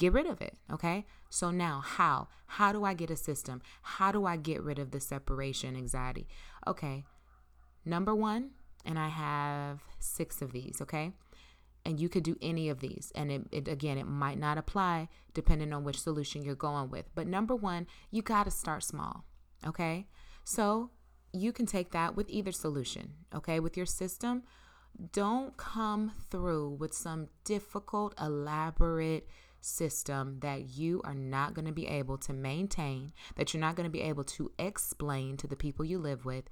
Get 0.00 0.14
rid 0.14 0.26
of 0.26 0.40
it, 0.40 0.56
okay? 0.72 1.04
So 1.28 1.50
now 1.50 1.82
how? 1.84 2.28
How 2.46 2.72
do 2.72 2.84
I 2.84 2.94
get 2.94 3.10
a 3.10 3.16
system? 3.16 3.60
How 3.82 4.10
do 4.10 4.24
I 4.24 4.36
get 4.36 4.62
rid 4.62 4.78
of 4.78 4.92
the 4.92 5.00
separation 5.00 5.76
anxiety? 5.76 6.26
Okay. 6.66 7.04
Number 7.84 8.14
1, 8.14 8.50
and 8.86 8.98
I 8.98 9.08
have 9.08 9.80
6 9.98 10.42
of 10.42 10.52
these, 10.52 10.78
okay? 10.80 11.12
and 11.86 11.98
you 11.98 12.10
could 12.10 12.22
do 12.22 12.36
any 12.42 12.68
of 12.68 12.80
these 12.80 13.10
and 13.14 13.32
it, 13.32 13.42
it, 13.50 13.66
again 13.66 13.96
it 13.96 14.06
might 14.06 14.38
not 14.38 14.58
apply 14.58 15.08
depending 15.32 15.72
on 15.72 15.82
which 15.82 15.98
solution 15.98 16.42
you're 16.42 16.54
going 16.54 16.90
with 16.90 17.06
but 17.14 17.26
number 17.26 17.56
one 17.56 17.86
you 18.10 18.20
got 18.20 18.44
to 18.44 18.50
start 18.50 18.84
small 18.84 19.24
okay 19.66 20.06
so 20.44 20.90
you 21.32 21.52
can 21.52 21.66
take 21.66 21.92
that 21.92 22.16
with 22.16 22.28
either 22.28 22.52
solution, 22.52 23.12
okay? 23.34 23.60
With 23.60 23.76
your 23.76 23.86
system, 23.86 24.42
don't 25.12 25.56
come 25.56 26.12
through 26.30 26.70
with 26.70 26.92
some 26.92 27.28
difficult, 27.44 28.14
elaborate 28.20 29.28
system 29.60 30.38
that 30.40 30.76
you 30.76 31.00
are 31.04 31.14
not 31.14 31.54
going 31.54 31.66
to 31.66 31.72
be 31.72 31.86
able 31.86 32.18
to 32.18 32.32
maintain, 32.32 33.12
that 33.36 33.52
you're 33.52 33.60
not 33.60 33.76
going 33.76 33.84
to 33.86 33.90
be 33.90 34.02
able 34.02 34.24
to 34.24 34.50
explain 34.58 35.36
to 35.36 35.46
the 35.46 35.56
people 35.56 35.84
you 35.84 35.98
live 35.98 36.24
with, 36.24 36.44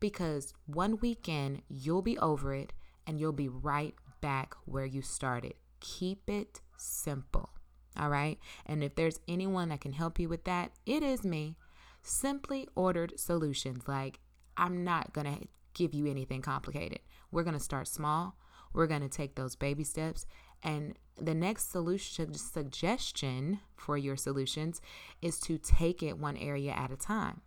because 0.00 0.52
one 0.66 0.98
weekend 0.98 1.62
you'll 1.68 2.02
be 2.02 2.18
over 2.18 2.54
it 2.54 2.72
and 3.06 3.20
you'll 3.20 3.32
be 3.32 3.48
right 3.48 3.94
back 4.20 4.54
where 4.64 4.84
you 4.84 5.02
started. 5.02 5.54
Keep 5.80 6.28
it 6.28 6.60
simple. 6.76 7.50
All 7.98 8.10
right. 8.10 8.38
And 8.66 8.84
if 8.84 8.94
there's 8.94 9.20
anyone 9.26 9.70
that 9.70 9.80
can 9.80 9.92
help 9.92 10.18
you 10.18 10.28
with 10.28 10.44
that, 10.44 10.72
it 10.84 11.02
is 11.02 11.24
me. 11.24 11.56
Simply 12.02 12.68
ordered 12.74 13.18
solutions 13.18 13.88
like 13.88 14.20
I'm 14.56 14.84
not 14.84 15.12
going 15.12 15.26
to 15.32 15.46
give 15.74 15.94
you 15.94 16.06
anything 16.06 16.42
complicated. 16.42 17.00
We're 17.30 17.42
going 17.42 17.56
to 17.56 17.62
start 17.62 17.88
small. 17.88 18.36
We're 18.72 18.86
going 18.86 19.02
to 19.02 19.08
take 19.08 19.34
those 19.34 19.56
baby 19.56 19.84
steps. 19.84 20.26
And 20.62 20.94
the 21.16 21.34
next 21.34 21.70
solution 21.70 22.34
suggestion 22.34 23.60
for 23.76 23.96
your 23.96 24.16
solutions 24.16 24.80
is 25.22 25.38
to 25.40 25.58
take 25.58 26.02
it 26.02 26.18
one 26.18 26.36
area 26.36 26.72
at 26.72 26.90
a 26.90 26.96
time. 26.96 27.42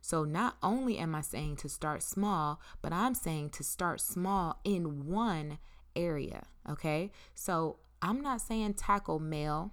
So 0.00 0.24
not 0.24 0.56
only 0.62 0.98
am 0.98 1.14
I 1.14 1.22
saying 1.22 1.56
to 1.56 1.68
start 1.68 2.02
small, 2.02 2.60
but 2.82 2.92
I'm 2.92 3.14
saying 3.14 3.50
to 3.50 3.64
start 3.64 4.00
small 4.00 4.60
in 4.62 5.06
one 5.06 5.58
area. 5.96 6.42
Okay. 6.68 7.10
So 7.34 7.78
I'm 8.02 8.20
not 8.20 8.42
saying 8.42 8.74
tackle 8.74 9.18
mail 9.18 9.72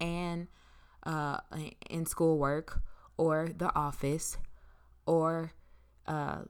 and 0.00 0.46
uh, 1.04 1.38
in 1.90 2.06
schoolwork 2.06 2.80
or 3.16 3.48
the 3.56 3.74
office 3.74 4.38
or 5.06 5.52
uh, 6.06 6.42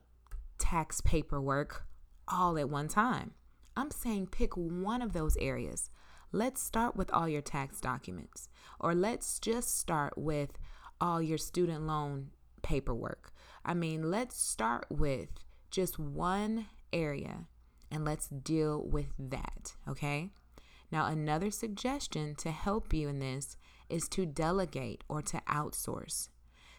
tax 0.59 1.01
paperwork 1.01 1.85
all 2.27 2.57
at 2.57 2.69
one 2.69 2.87
time. 2.87 3.31
I'm 3.75 3.91
saying 3.91 4.27
pick 4.27 4.55
one 4.55 5.01
of 5.01 5.13
those 5.13 5.37
areas. 5.37 5.89
Let's 6.31 6.61
start 6.61 6.95
with 6.95 7.11
all 7.11 7.29
your 7.29 7.41
tax 7.41 7.79
documents, 7.79 8.49
or 8.79 8.95
let's 8.95 9.39
just 9.39 9.77
start 9.79 10.17
with 10.17 10.57
all 10.99 11.21
your 11.21 11.37
student 11.37 11.85
loan 11.85 12.29
paperwork. 12.61 13.31
I 13.63 13.73
mean, 13.73 14.09
let's 14.09 14.37
start 14.37 14.85
with 14.89 15.29
just 15.69 15.99
one 15.99 16.67
area 16.91 17.47
and 17.91 18.03
let's 18.03 18.27
deal 18.29 18.83
with 18.83 19.13
that, 19.19 19.75
okay? 19.87 20.29
Now, 20.91 21.07
another 21.07 21.51
suggestion 21.51 22.35
to 22.35 22.51
help 22.51 22.93
you 22.93 23.09
in 23.09 23.19
this 23.19 23.57
is 23.89 24.07
to 24.09 24.25
delegate 24.25 25.03
or 25.07 25.21
to 25.23 25.41
outsource. 25.47 26.29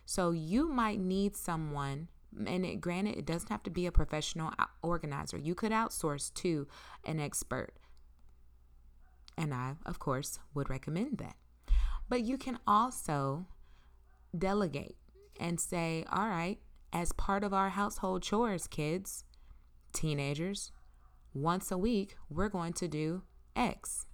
So, 0.07 0.31
you 0.33 0.69
might 0.69 1.01
need 1.01 1.37
someone 1.37 2.09
and 2.47 2.64
it, 2.64 2.81
granted, 2.81 3.17
it 3.17 3.26
doesn't 3.26 3.49
have 3.50 3.62
to 3.64 3.71
be 3.71 3.87
a 3.87 3.93
professional 3.93 4.53
organizer. 4.83 5.38
You 5.38 5.55
could 5.55 5.73
outsource 5.73 6.33
to 6.35 6.67
an 7.05 7.21
expert. 7.21 7.75
And 9.37 9.53
I, 9.53 9.75
of 9.85 9.99
course, 9.99 10.38
would 10.55 10.71
recommend 10.71 11.19
that. 11.19 11.37
But 12.09 12.23
you 12.23 12.38
can 12.38 12.59
also 12.67 13.47
delegate 14.37 14.97
and 15.41 15.59
say, 15.59 16.05
all 16.12 16.29
right, 16.29 16.59
as 16.93 17.12
part 17.12 17.43
of 17.43 17.53
our 17.53 17.71
household 17.71 18.23
chores, 18.23 18.67
kids, 18.67 19.25
teenagers, 19.93 20.71
once 21.33 21.73
a 21.73 21.79
week, 21.79 22.17
we're 22.31 22.49
going 22.49 22.73
to 22.75 22.87
do 22.87 23.23
X. 23.57 24.07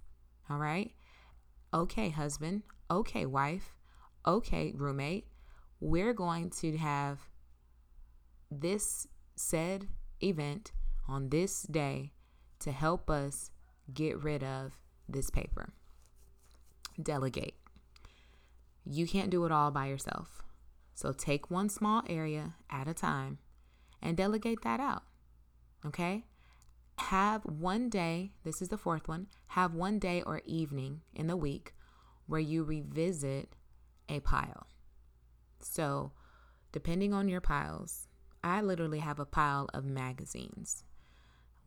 All 0.49 0.57
right. 0.57 0.91
Okay, 1.73 2.09
husband. 2.09 2.63
Okay, 2.89 3.25
wife. 3.25 3.75
Okay, 4.25 4.73
roommate. 4.75 5.27
We're 5.79 6.13
going 6.13 6.49
to 6.61 6.77
have 6.77 7.19
this 8.51 9.07
said 9.35 9.87
event 10.21 10.73
on 11.07 11.29
this 11.29 11.63
day 11.63 12.11
to 12.59 12.71
help 12.71 13.09
us 13.09 13.49
get 13.93 14.21
rid 14.21 14.43
of 14.43 14.77
this 15.07 15.29
paper. 15.29 15.73
Delegate. 17.01 17.55
You 18.85 19.07
can't 19.07 19.29
do 19.29 19.45
it 19.45 19.51
all 19.51 19.71
by 19.71 19.87
yourself. 19.87 20.43
So 20.93 21.13
take 21.13 21.49
one 21.49 21.69
small 21.69 22.03
area 22.09 22.55
at 22.69 22.87
a 22.87 22.93
time 22.93 23.39
and 24.01 24.17
delegate 24.17 24.61
that 24.63 24.79
out. 24.79 25.03
Okay? 25.85 26.25
Have 26.97 27.43
one 27.45 27.89
day, 27.89 28.33
this 28.43 28.61
is 28.61 28.67
the 28.67 28.77
fourth 28.77 29.07
one, 29.07 29.27
have 29.47 29.73
one 29.73 29.97
day 29.97 30.21
or 30.21 30.41
evening 30.45 31.01
in 31.15 31.27
the 31.27 31.37
week 31.37 31.73
where 32.27 32.39
you 32.39 32.63
revisit 32.63 33.55
a 34.07 34.19
pile. 34.19 34.67
So, 35.61 36.11
depending 36.71 37.13
on 37.13 37.27
your 37.27 37.41
piles, 37.41 38.07
I 38.43 38.61
literally 38.61 38.99
have 38.99 39.19
a 39.19 39.25
pile 39.25 39.69
of 39.73 39.85
magazines. 39.85 40.83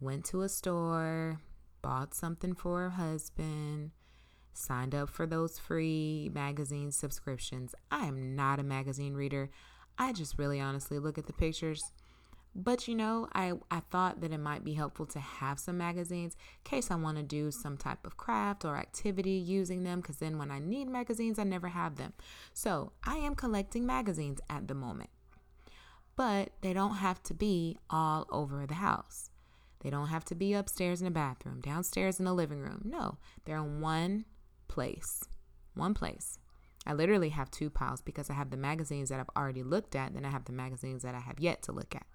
Went 0.00 0.24
to 0.26 0.42
a 0.42 0.48
store, 0.48 1.40
bought 1.82 2.14
something 2.14 2.54
for 2.54 2.80
her 2.80 2.90
husband, 2.90 3.92
signed 4.52 4.94
up 4.94 5.08
for 5.08 5.26
those 5.26 5.58
free 5.58 6.30
magazine 6.34 6.90
subscriptions. 6.90 7.74
I 7.90 8.06
am 8.06 8.34
not 8.34 8.58
a 8.58 8.64
magazine 8.64 9.14
reader. 9.14 9.50
I 9.98 10.12
just 10.12 10.38
really 10.38 10.60
honestly 10.60 10.98
look 10.98 11.16
at 11.16 11.26
the 11.26 11.32
pictures. 11.32 11.92
But 12.56 12.86
you 12.86 12.94
know, 12.94 13.28
I, 13.32 13.52
I 13.70 13.80
thought 13.80 14.20
that 14.20 14.32
it 14.32 14.38
might 14.38 14.64
be 14.64 14.74
helpful 14.74 15.06
to 15.06 15.18
have 15.18 15.58
some 15.58 15.78
magazines 15.78 16.36
in 16.64 16.70
case 16.70 16.90
I 16.90 16.94
want 16.94 17.16
to 17.16 17.22
do 17.24 17.50
some 17.50 17.76
type 17.76 18.06
of 18.06 18.16
craft 18.16 18.64
or 18.64 18.76
activity 18.76 19.32
using 19.32 19.82
them 19.82 20.00
because 20.00 20.16
then 20.16 20.38
when 20.38 20.52
I 20.52 20.60
need 20.60 20.88
magazines, 20.88 21.38
I 21.38 21.44
never 21.44 21.68
have 21.68 21.96
them. 21.96 22.12
So 22.52 22.92
I 23.04 23.16
am 23.16 23.34
collecting 23.34 23.86
magazines 23.86 24.40
at 24.48 24.68
the 24.68 24.74
moment 24.74 25.10
but 26.16 26.50
they 26.60 26.72
don't 26.72 26.96
have 26.96 27.22
to 27.24 27.34
be 27.34 27.78
all 27.90 28.26
over 28.30 28.66
the 28.66 28.74
house. 28.74 29.30
They 29.80 29.90
don't 29.90 30.08
have 30.08 30.24
to 30.26 30.34
be 30.34 30.54
upstairs 30.54 31.00
in 31.00 31.04
the 31.04 31.10
bathroom, 31.10 31.60
downstairs 31.60 32.18
in 32.18 32.24
the 32.24 32.32
living 32.32 32.60
room. 32.60 32.82
No, 32.84 33.18
they're 33.44 33.58
in 33.58 33.80
one 33.80 34.24
place. 34.68 35.24
One 35.74 35.92
place. 35.92 36.38
I 36.86 36.92
literally 36.94 37.30
have 37.30 37.50
two 37.50 37.70
piles 37.70 38.00
because 38.00 38.30
I 38.30 38.34
have 38.34 38.50
the 38.50 38.56
magazines 38.56 39.08
that 39.08 39.20
I've 39.20 39.36
already 39.36 39.62
looked 39.62 39.94
at, 39.94 40.14
then 40.14 40.24
I 40.24 40.30
have 40.30 40.44
the 40.44 40.52
magazines 40.52 41.02
that 41.02 41.14
I 41.14 41.20
have 41.20 41.40
yet 41.40 41.62
to 41.64 41.72
look 41.72 41.94
at. 41.94 42.06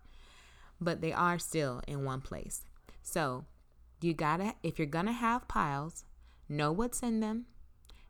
But 0.80 1.02
they 1.02 1.12
are 1.12 1.38
still 1.40 1.82
in 1.88 2.06
one 2.06 2.22
place. 2.22 2.66
So, 3.02 3.46
you 4.02 4.14
gotta, 4.14 4.56
if 4.64 4.80
you're 4.80 4.86
gonna 4.86 5.12
have 5.12 5.48
piles, 5.48 6.06
know 6.48 6.72
what's 6.72 7.04
in 7.04 7.20
them, 7.20 7.46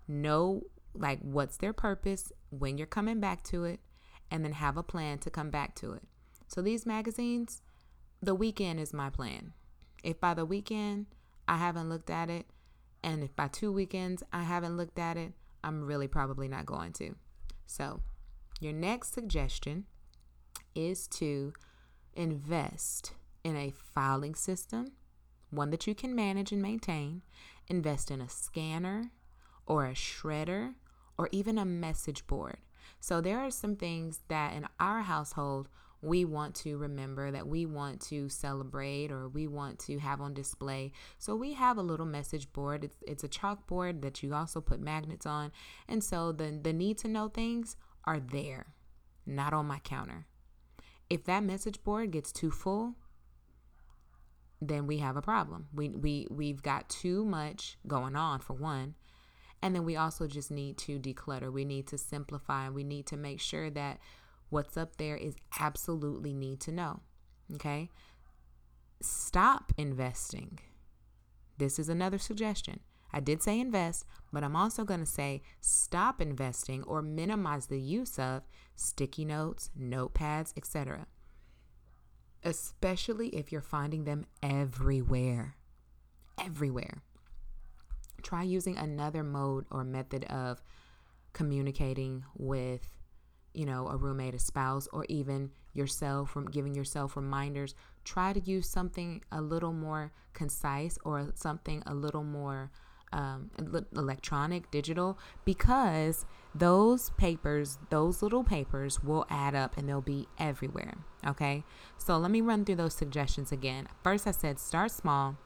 know 0.08 0.64
like 0.94 1.20
what's 1.22 1.58
their 1.58 1.74
purpose, 1.74 2.32
when 2.50 2.78
you're 2.78 2.88
coming 2.88 3.20
back 3.20 3.44
to 3.44 3.66
it, 3.66 3.80
and 4.32 4.44
then 4.44 4.54
have 4.54 4.78
a 4.78 4.84
plan 4.84 5.18
to 5.20 5.30
come 5.30 5.50
back 5.50 5.76
to 5.76 5.94
it. 5.94 6.04
So 6.48 6.62
these 6.62 6.86
magazines, 6.86 7.62
the 8.22 8.36
weekend 8.36 8.80
is 8.80 8.94
my 8.94 9.10
plan. 9.10 9.54
If 10.04 10.20
by 10.20 10.34
the 10.34 10.46
weekend 10.46 11.08
I 11.48 11.58
haven't 11.58 11.90
looked 11.90 12.10
at 12.10 12.30
it, 12.30 12.46
and 13.04 13.24
if 13.24 13.36
by 13.36 13.48
two 13.48 13.72
weekends 13.72 14.24
I 14.32 14.44
haven't 14.44 14.78
looked 14.78 15.00
at 15.00 15.18
it, 15.18 15.34
I'm 15.64 15.84
really 15.84 16.08
probably 16.08 16.48
not 16.48 16.66
going 16.66 16.94
to. 16.94 17.16
So, 17.66 18.02
your 18.60 18.74
next 18.74 19.14
suggestion 19.14 19.86
is 20.76 21.08
to 21.08 21.54
invest 22.14 23.14
in 23.44 23.56
a 23.56 23.72
filing 23.72 24.36
system, 24.36 24.94
one 25.50 25.70
that 25.70 25.88
you 25.88 25.96
can 25.96 26.16
manage 26.16 26.52
and 26.52 26.62
maintain. 26.62 27.22
Invest 27.68 28.12
in 28.12 28.22
a 28.22 28.30
scanner 28.30 29.12
or 29.66 29.86
a 29.86 29.94
shredder 29.94 30.74
or 31.18 31.30
even 31.32 31.58
a 31.58 31.66
message 31.66 32.26
board. 32.28 32.58
So 33.00 33.22
there 33.22 33.40
are 33.40 33.52
some 33.52 33.76
things 33.76 34.22
that 34.28 34.54
in 34.54 34.68
our 34.80 35.02
household 35.02 35.70
we 36.02 36.24
want 36.24 36.56
to 36.56 36.78
remember 36.78 37.30
that 37.32 37.48
we 37.48 37.66
want 37.66 38.00
to 38.00 38.30
celebrate 38.30 39.12
or 39.12 39.28
we 39.28 39.48
want 39.48 39.80
to 39.80 40.00
have 40.00 40.22
on 40.22 40.34
display. 40.34 40.92
So 41.18 41.36
we 41.36 41.54
have 41.54 41.78
a 41.78 41.82
little 41.82 42.06
message 42.06 42.52
board. 42.54 42.84
It's 42.84 42.98
it's 43.06 43.24
a 43.24 43.30
chalkboard 43.30 44.02
that 44.02 44.24
you 44.24 44.34
also 44.34 44.62
put 44.62 44.80
magnets 44.80 45.26
on. 45.26 45.52
And 45.88 46.04
so 46.04 46.32
the 46.32 46.58
the 46.62 46.74
need 46.74 46.98
to 47.00 47.08
know 47.08 47.28
things 47.28 47.76
are 48.06 48.20
there, 48.20 48.68
not 49.26 49.54
on 49.54 49.66
my 49.66 49.80
counter. 49.80 50.26
If 51.10 51.26
that 51.26 51.44
message 51.44 51.84
board 51.84 52.12
gets 52.12 52.32
too 52.32 52.52
full, 52.52 52.96
then 54.62 54.88
we 54.88 55.00
have 55.00 55.18
a 55.18 55.22
problem. 55.22 55.68
We 55.74 55.90
we 55.90 56.28
we've 56.30 56.62
got 56.62 56.90
too 56.90 57.26
much 57.26 57.78
going 57.88 58.16
on 58.16 58.40
for 58.40 58.54
one. 58.54 58.96
And 59.62 59.76
then 59.76 59.84
we 59.84 59.96
also 59.96 60.28
just 60.28 60.52
need 60.52 60.78
to 60.80 61.00
declutter. 61.00 61.52
We 61.52 61.66
need 61.66 61.88
to 61.88 61.98
simplify. 61.98 62.70
We 62.70 62.84
need 62.84 63.06
to 63.08 63.18
make 63.18 63.40
sure 63.40 63.70
that 63.72 64.00
what's 64.50 64.78
up 64.78 64.98
there 64.98 65.18
is 65.18 65.36
absolutely 65.60 66.34
need 66.34 66.60
to 66.62 66.72
know. 66.72 67.02
Okay? 67.56 67.90
Stop 69.02 69.74
investing. 69.78 70.60
This 71.58 71.78
is 71.78 71.90
another 71.90 72.18
suggestion. 72.18 72.80
I 73.12 73.20
did 73.20 73.42
say 73.42 73.60
invest, 73.60 74.06
but 74.32 74.44
I'm 74.44 74.56
also 74.56 74.84
going 74.84 75.00
to 75.00 75.06
say 75.06 75.42
stop 75.60 76.22
investing 76.22 76.84
or 76.84 77.02
minimize 77.02 77.66
the 77.66 77.82
use 77.82 78.20
of 78.20 78.44
sticky 78.76 79.26
notes, 79.26 79.72
notepads, 79.78 80.54
etc. 80.56 81.08
Especially 82.44 83.30
if 83.30 83.52
you're 83.52 83.62
finding 83.62 84.04
them 84.04 84.26
everywhere. 84.44 85.56
Everywhere 86.40 87.02
try 88.20 88.44
using 88.44 88.78
another 88.78 89.24
mode 89.24 89.66
or 89.72 89.84
method 89.84 90.26
of 90.26 90.62
communicating 91.34 92.24
with 92.38 92.90
you 93.54 93.66
know 93.66 93.88
a 93.88 93.98
roommate 93.98 94.36
a 94.36 94.40
spouse 94.40 94.88
or 94.94 95.06
even 95.10 95.52
yourself 95.74 96.30
from 96.30 96.46
giving 96.46 96.74
yourself 96.74 97.16
reminders. 97.16 97.76
Try 98.04 98.34
to 98.34 98.40
use 98.40 98.68
something 98.68 99.22
a 99.32 99.42
little 99.42 99.74
more 99.74 100.12
concise 100.34 100.98
or 101.04 101.32
something 101.36 101.84
a 101.86 101.94
little 101.94 102.24
more 102.24 102.72
um, 103.12 103.50
electronic 103.96 104.70
digital 104.70 105.18
because 105.44 106.26
those 106.54 107.10
papers 107.12 107.80
those 107.90 108.22
little 108.22 108.44
papers 108.44 109.04
will 109.04 109.26
add 109.30 109.56
up 109.56 109.78
and 109.78 109.90
they'll 109.90 110.02
be 110.02 110.28
everywhere 110.38 110.94
okay? 111.26 111.64
So 111.98 112.18
let 112.18 112.30
me 112.32 112.42
run 112.42 112.66
through 112.66 112.76
those 112.76 112.94
suggestions 112.94 113.52
again. 113.52 113.88
First 114.04 114.28
i 114.28 114.32
said 114.32 114.60
start 114.60 114.92
small 114.92 115.38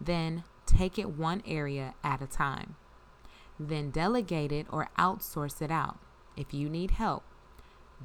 then 0.00 0.42
Take 0.66 0.98
it 0.98 1.10
one 1.10 1.42
area 1.46 1.94
at 2.04 2.20
a 2.20 2.26
time. 2.26 2.76
Then 3.58 3.90
delegate 3.90 4.52
it 4.52 4.66
or 4.70 4.90
outsource 4.98 5.62
it 5.62 5.70
out. 5.70 5.98
If 6.36 6.52
you 6.52 6.68
need 6.68 6.92
help, 6.92 7.22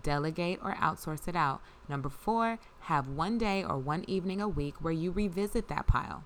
delegate 0.01 0.59
or 0.63 0.75
outsource 0.75 1.27
it 1.27 1.35
out. 1.35 1.61
Number 1.89 2.09
four, 2.09 2.59
have 2.81 3.07
one 3.07 3.37
day 3.37 3.63
or 3.63 3.77
one 3.77 4.05
evening 4.07 4.39
a 4.39 4.47
week 4.47 4.75
where 4.79 4.93
you 4.93 5.11
revisit 5.11 5.67
that 5.67 5.87
pile. 5.87 6.23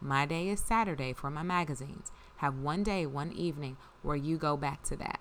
My 0.00 0.26
day 0.26 0.48
is 0.48 0.60
Saturday 0.60 1.12
for 1.12 1.30
my 1.30 1.42
magazines. 1.42 2.12
Have 2.36 2.58
one 2.58 2.82
day, 2.82 3.06
one 3.06 3.32
evening 3.32 3.76
where 4.02 4.16
you 4.16 4.36
go 4.36 4.56
back 4.56 4.82
to 4.84 4.96
that. 4.96 5.20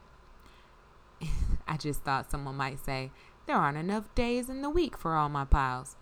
I 1.67 1.77
just 1.77 2.03
thought 2.03 2.29
someone 2.29 2.55
might 2.55 2.83
say, 2.83 3.11
there 3.47 3.55
aren't 3.55 3.77
enough 3.77 4.13
days 4.13 4.49
in 4.49 4.61
the 4.61 4.69
week 4.69 4.97
for 4.97 5.15
all 5.15 5.29
my 5.29 5.45
piles. 5.45 5.95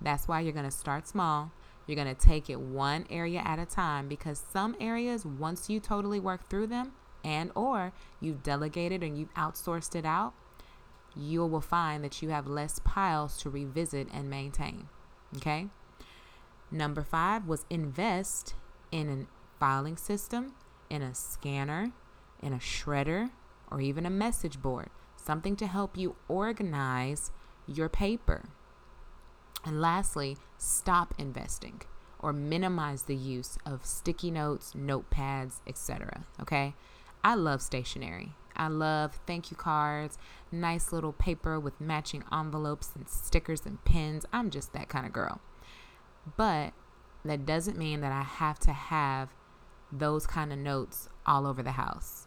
That's 0.00 0.26
why 0.26 0.40
you're 0.40 0.52
going 0.52 0.64
to 0.64 0.70
start 0.70 1.06
small. 1.06 1.50
You're 1.86 2.02
going 2.02 2.14
to 2.14 2.20
take 2.20 2.48
it 2.48 2.60
one 2.60 3.06
area 3.10 3.42
at 3.44 3.58
a 3.58 3.66
time 3.66 4.08
because 4.08 4.42
some 4.52 4.76
areas 4.80 5.26
once 5.26 5.68
you 5.68 5.80
totally 5.80 6.20
work 6.20 6.48
through 6.48 6.68
them 6.68 6.92
and 7.24 7.50
or 7.54 7.92
you've 8.20 8.42
delegated 8.42 9.02
and 9.02 9.18
you've 9.18 9.34
outsourced 9.34 9.94
it 9.94 10.04
out, 10.04 10.34
you 11.14 11.44
will 11.44 11.60
find 11.60 12.02
that 12.04 12.22
you 12.22 12.30
have 12.30 12.46
less 12.46 12.80
piles 12.84 13.36
to 13.38 13.50
revisit 13.50 14.08
and 14.12 14.30
maintain. 14.30 14.88
Okay? 15.36 15.68
Number 16.70 17.02
5 17.02 17.46
was 17.46 17.66
invest 17.68 18.54
in 18.90 19.08
a 19.08 19.26
filing 19.58 19.96
system, 19.96 20.54
in 20.88 21.02
a 21.02 21.14
scanner, 21.14 21.92
in 22.42 22.52
a 22.52 22.58
shredder, 22.58 23.30
or 23.70 23.80
even 23.80 24.06
a 24.06 24.10
message 24.10 24.60
board, 24.60 24.88
something 25.16 25.56
to 25.56 25.66
help 25.66 25.96
you 25.96 26.16
organize 26.28 27.30
your 27.66 27.88
paper. 27.88 28.44
And 29.64 29.80
lastly, 29.80 30.36
stop 30.58 31.14
investing 31.18 31.82
or 32.18 32.32
minimize 32.32 33.04
the 33.04 33.16
use 33.16 33.58
of 33.66 33.84
sticky 33.84 34.30
notes, 34.30 34.74
notepads, 34.76 35.60
etc. 35.66 36.24
Okay? 36.40 36.74
I 37.24 37.34
love 37.34 37.62
stationery. 37.62 38.34
I 38.56 38.68
love 38.68 39.18
thank 39.26 39.50
you 39.50 39.56
cards, 39.56 40.18
nice 40.50 40.92
little 40.92 41.12
paper 41.12 41.58
with 41.58 41.80
matching 41.80 42.22
envelopes 42.30 42.90
and 42.94 43.08
stickers 43.08 43.64
and 43.64 43.82
pens. 43.84 44.26
I'm 44.32 44.50
just 44.50 44.72
that 44.72 44.88
kind 44.88 45.06
of 45.06 45.12
girl. 45.12 45.40
But 46.36 46.72
that 47.24 47.46
doesn't 47.46 47.78
mean 47.78 48.00
that 48.00 48.12
I 48.12 48.22
have 48.22 48.58
to 48.60 48.72
have 48.72 49.30
those 49.90 50.26
kind 50.26 50.52
of 50.52 50.58
notes 50.58 51.08
all 51.26 51.46
over 51.46 51.62
the 51.62 51.72
house. 51.72 52.26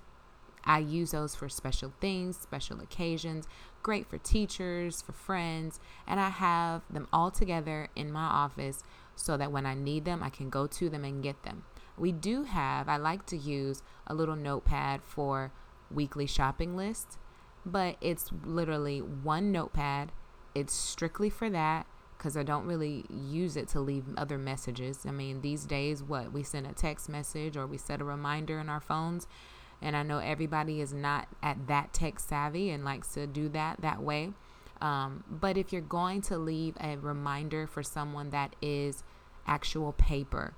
I 0.64 0.80
use 0.80 1.12
those 1.12 1.36
for 1.36 1.48
special 1.48 1.94
things, 2.02 2.38
special 2.38 2.82
occasions, 2.82 3.48
great 3.86 4.10
for 4.10 4.18
teachers, 4.18 5.04
for 5.04 5.12
friends, 5.12 5.80
and 6.08 6.20
I 6.20 6.30
have 6.30 6.82
them 6.90 7.08
all 7.14 7.30
together 7.30 7.88
in 7.96 8.12
my 8.12 8.26
office 8.26 8.84
so 9.16 9.38
that 9.38 9.52
when 9.52 9.68
I 9.68 9.76
need 9.76 10.06
them, 10.06 10.24
I 10.24 10.32
can 10.32 10.50
go 10.50 10.66
to 10.66 10.90
them 10.90 11.06
and 11.06 11.22
get 11.22 11.44
them. 11.44 11.66
We 11.96 12.12
do 12.12 12.46
have, 12.46 12.90
I 12.90 12.98
like 12.98 13.28
to 13.28 13.38
use 13.38 13.84
a 14.08 14.16
little 14.16 14.36
notepad 14.36 15.04
for 15.04 15.52
weekly 15.92 16.26
shopping 16.26 16.76
lists, 16.76 17.20
but 17.64 17.98
it's 18.02 18.32
literally 18.44 19.04
one 19.04 19.52
notepad. 19.52 20.12
It's 20.56 20.74
strictly 20.74 21.30
for 21.30 21.52
that 21.52 21.86
because 22.18 22.36
I 22.36 22.42
don't 22.42 22.66
really 22.66 23.06
use 23.08 23.56
it 23.56 23.68
to 23.70 23.82
leave 23.82 24.06
other 24.18 24.40
messages. 24.40 25.06
I 25.06 25.12
mean, 25.12 25.42
these 25.42 25.64
days, 25.64 26.02
what 26.02 26.34
we 26.34 26.42
send 26.42 26.66
a 26.66 26.74
text 26.74 27.08
message 27.08 27.56
or 27.56 27.68
we 27.68 27.78
set 27.78 28.02
a 28.02 28.04
reminder 28.04 28.58
in 28.58 28.68
our 28.68 28.82
phones. 28.82 29.28
And 29.82 29.96
I 29.96 30.04
know 30.04 30.20
everybody 30.20 30.82
is 30.82 30.94
not 30.94 31.28
at 31.44 31.68
that 31.68 31.94
tech 31.94 32.20
savvy 32.20 32.70
and 32.70 32.84
likes 32.84 33.14
to 33.14 33.28
do 33.28 33.50
that 33.50 33.82
that 33.82 34.02
way. 34.02 34.32
Um, 34.82 35.24
but 35.30 35.58
if 35.58 35.72
you're 35.72 35.82
going 35.82 36.22
to 36.24 36.38
leave 36.38 36.76
a 36.82 36.98
reminder 36.98 37.68
for 37.68 37.84
someone 37.84 38.30
that 38.32 38.56
is 38.62 39.04
actual 39.48 39.94
paper, 39.94 40.54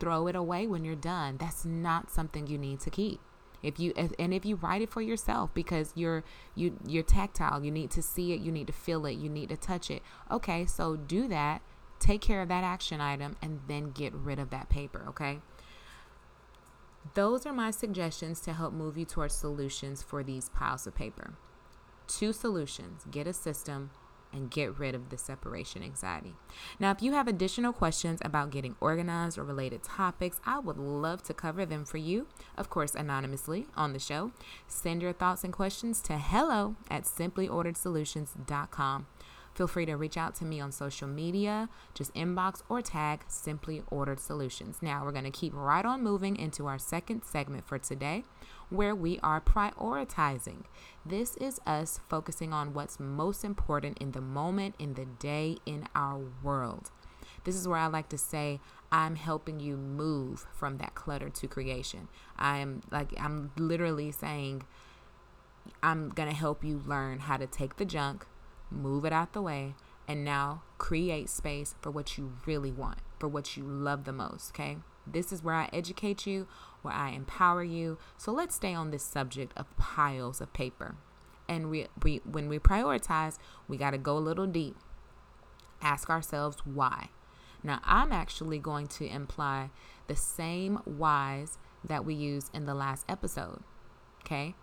throw 0.00 0.26
it 0.26 0.36
away 0.36 0.66
when 0.66 0.84
you're 0.84 0.94
done. 0.94 1.36
That's 1.36 1.64
not 1.64 2.10
something 2.10 2.46
you 2.46 2.58
need 2.58 2.80
to 2.80 2.90
keep 2.90 3.20
if 3.62 3.80
you 3.80 3.92
if, 3.96 4.12
and 4.18 4.32
if 4.32 4.44
you 4.44 4.56
write 4.56 4.82
it 4.82 4.90
for 4.90 5.02
yourself 5.02 5.50
because 5.54 5.92
you're 5.94 6.22
you 6.54 6.78
you're 6.86 7.02
tactile 7.02 7.64
you 7.64 7.70
need 7.70 7.90
to 7.90 8.02
see 8.02 8.32
it 8.32 8.40
you 8.40 8.52
need 8.52 8.66
to 8.66 8.72
feel 8.72 9.06
it 9.06 9.12
you 9.12 9.28
need 9.28 9.48
to 9.48 9.56
touch 9.56 9.90
it 9.90 10.02
okay 10.30 10.64
so 10.64 10.96
do 10.96 11.26
that 11.26 11.60
take 11.98 12.20
care 12.20 12.42
of 12.42 12.48
that 12.48 12.62
action 12.62 13.00
item 13.00 13.36
and 13.42 13.60
then 13.68 13.90
get 13.90 14.12
rid 14.14 14.38
of 14.38 14.50
that 14.50 14.68
paper 14.68 15.04
okay 15.08 15.40
those 17.14 17.46
are 17.46 17.52
my 17.52 17.70
suggestions 17.70 18.40
to 18.40 18.52
help 18.52 18.72
move 18.72 18.96
you 18.96 19.04
towards 19.04 19.34
solutions 19.34 20.02
for 20.02 20.22
these 20.22 20.48
piles 20.50 20.86
of 20.86 20.94
paper 20.94 21.34
two 22.06 22.32
solutions 22.32 23.04
get 23.10 23.26
a 23.26 23.32
system 23.32 23.90
and 24.32 24.50
get 24.50 24.78
rid 24.78 24.94
of 24.94 25.08
the 25.08 25.16
separation 25.16 25.82
anxiety. 25.82 26.34
Now, 26.78 26.90
if 26.90 27.00
you 27.00 27.12
have 27.12 27.28
additional 27.28 27.72
questions 27.72 28.18
about 28.22 28.50
getting 28.50 28.76
organized 28.80 29.38
or 29.38 29.44
related 29.44 29.82
topics, 29.82 30.40
I 30.44 30.58
would 30.58 30.76
love 30.76 31.22
to 31.24 31.34
cover 31.34 31.64
them 31.64 31.84
for 31.84 31.96
you, 31.96 32.26
of 32.56 32.68
course, 32.68 32.94
anonymously 32.94 33.66
on 33.76 33.92
the 33.92 33.98
show. 33.98 34.32
Send 34.66 35.00
your 35.00 35.14
thoughts 35.14 35.44
and 35.44 35.52
questions 35.52 36.00
to 36.02 36.18
hello 36.18 36.76
at 36.90 37.04
simplyorderedsolutions.com. 37.04 39.06
Feel 39.56 39.66
free 39.66 39.86
to 39.86 39.96
reach 39.96 40.18
out 40.18 40.34
to 40.34 40.44
me 40.44 40.60
on 40.60 40.70
social 40.70 41.08
media, 41.08 41.70
just 41.94 42.12
inbox 42.12 42.62
or 42.68 42.82
tag 42.82 43.24
Simply 43.26 43.82
Ordered 43.90 44.20
Solutions. 44.20 44.82
Now, 44.82 45.02
we're 45.02 45.12
going 45.12 45.24
to 45.24 45.30
keep 45.30 45.54
right 45.54 45.82
on 45.82 46.02
moving 46.02 46.36
into 46.36 46.66
our 46.66 46.78
second 46.78 47.24
segment 47.24 47.66
for 47.66 47.78
today, 47.78 48.24
where 48.68 48.94
we 48.94 49.18
are 49.20 49.40
prioritizing. 49.40 50.64
This 51.06 51.36
is 51.38 51.58
us 51.66 52.00
focusing 52.06 52.52
on 52.52 52.74
what's 52.74 53.00
most 53.00 53.44
important 53.44 53.96
in 53.96 54.12
the 54.12 54.20
moment, 54.20 54.74
in 54.78 54.92
the 54.92 55.06
day, 55.06 55.56
in 55.64 55.88
our 55.94 56.20
world. 56.42 56.90
This 57.44 57.56
is 57.56 57.66
where 57.66 57.78
I 57.78 57.86
like 57.86 58.10
to 58.10 58.18
say, 58.18 58.60
I'm 58.92 59.16
helping 59.16 59.58
you 59.58 59.78
move 59.78 60.46
from 60.52 60.76
that 60.78 60.94
clutter 60.94 61.30
to 61.30 61.48
creation. 61.48 62.08
I 62.38 62.58
am 62.58 62.82
like, 62.90 63.14
I'm 63.18 63.52
literally 63.56 64.12
saying, 64.12 64.64
I'm 65.82 66.10
going 66.10 66.28
to 66.28 66.34
help 66.34 66.62
you 66.62 66.82
learn 66.86 67.20
how 67.20 67.38
to 67.38 67.46
take 67.46 67.76
the 67.76 67.86
junk, 67.86 68.26
move 68.70 69.04
it 69.04 69.12
out 69.12 69.32
the 69.32 69.42
way, 69.42 69.74
and 70.08 70.24
now 70.24 70.62
create 70.78 71.28
space 71.28 71.74
for 71.80 71.90
what 71.90 72.16
you 72.16 72.32
really 72.46 72.70
want, 72.70 72.98
for 73.18 73.28
what 73.28 73.56
you 73.56 73.64
love 73.64 74.04
the 74.04 74.12
most. 74.12 74.50
Okay. 74.50 74.78
This 75.06 75.32
is 75.32 75.42
where 75.42 75.54
I 75.54 75.70
educate 75.72 76.26
you, 76.26 76.48
where 76.82 76.94
I 76.94 77.10
empower 77.10 77.62
you. 77.62 77.98
So 78.16 78.32
let's 78.32 78.56
stay 78.56 78.74
on 78.74 78.90
this 78.90 79.04
subject 79.04 79.52
of 79.56 79.76
piles 79.76 80.40
of 80.40 80.52
paper. 80.52 80.96
And 81.48 81.70
we, 81.70 81.86
we 82.02 82.20
when 82.24 82.48
we 82.48 82.58
prioritize, 82.58 83.38
we 83.68 83.76
got 83.76 83.92
to 83.92 83.98
go 83.98 84.18
a 84.18 84.18
little 84.18 84.46
deep. 84.46 84.76
Ask 85.80 86.10
ourselves 86.10 86.58
why. 86.64 87.10
Now, 87.62 87.80
I'm 87.84 88.12
actually 88.12 88.58
going 88.58 88.86
to 88.88 89.06
imply 89.06 89.70
the 90.06 90.16
same 90.16 90.76
whys 90.84 91.58
that 91.84 92.04
we 92.04 92.14
used 92.14 92.54
in 92.54 92.66
the 92.66 92.74
last 92.74 93.04
episode. 93.08 93.62
Okay? 94.24 94.54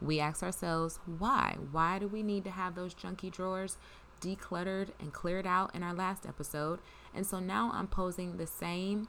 We 0.00 0.20
ask 0.20 0.42
ourselves 0.42 1.00
why? 1.06 1.56
Why 1.72 1.98
do 1.98 2.06
we 2.06 2.22
need 2.22 2.44
to 2.44 2.50
have 2.50 2.74
those 2.74 2.94
junky 2.94 3.30
drawers 3.30 3.78
decluttered 4.20 4.88
and 5.00 5.12
cleared 5.12 5.46
out 5.46 5.74
in 5.74 5.82
our 5.82 5.94
last 5.94 6.26
episode? 6.26 6.80
And 7.14 7.26
so 7.26 7.40
now 7.40 7.70
I'm 7.74 7.88
posing 7.88 8.36
the 8.36 8.46
same 8.46 9.08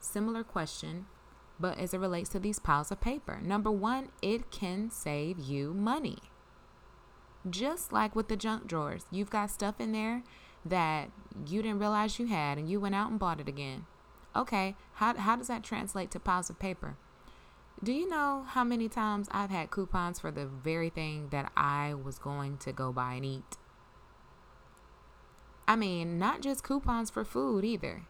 similar 0.00 0.44
question, 0.44 1.06
but 1.58 1.78
as 1.78 1.94
it 1.94 1.98
relates 1.98 2.28
to 2.30 2.38
these 2.38 2.58
piles 2.58 2.90
of 2.90 3.00
paper. 3.00 3.40
Number 3.42 3.70
one, 3.70 4.10
it 4.22 4.50
can 4.50 4.90
save 4.90 5.38
you 5.38 5.72
money. 5.72 6.18
Just 7.48 7.92
like 7.92 8.14
with 8.14 8.28
the 8.28 8.36
junk 8.36 8.66
drawers, 8.66 9.06
you've 9.10 9.30
got 9.30 9.50
stuff 9.50 9.80
in 9.80 9.92
there 9.92 10.22
that 10.64 11.10
you 11.46 11.62
didn't 11.62 11.78
realize 11.78 12.18
you 12.18 12.26
had 12.26 12.58
and 12.58 12.68
you 12.68 12.80
went 12.80 12.94
out 12.94 13.10
and 13.10 13.18
bought 13.18 13.40
it 13.40 13.48
again. 13.48 13.86
Okay, 14.36 14.76
how, 14.94 15.16
how 15.16 15.36
does 15.36 15.48
that 15.48 15.64
translate 15.64 16.10
to 16.10 16.20
piles 16.20 16.50
of 16.50 16.58
paper? 16.58 16.96
Do 17.82 17.92
you 17.92 18.08
know 18.08 18.44
how 18.48 18.64
many 18.64 18.88
times 18.88 19.28
I've 19.30 19.50
had 19.50 19.70
coupons 19.70 20.18
for 20.18 20.32
the 20.32 20.46
very 20.46 20.90
thing 20.90 21.28
that 21.30 21.52
I 21.56 21.94
was 21.94 22.18
going 22.18 22.56
to 22.58 22.72
go 22.72 22.92
buy 22.92 23.14
and 23.14 23.24
eat? 23.24 23.56
I 25.68 25.76
mean, 25.76 26.18
not 26.18 26.40
just 26.40 26.64
coupons 26.64 27.08
for 27.08 27.24
food 27.24 27.64
either. 27.64 28.02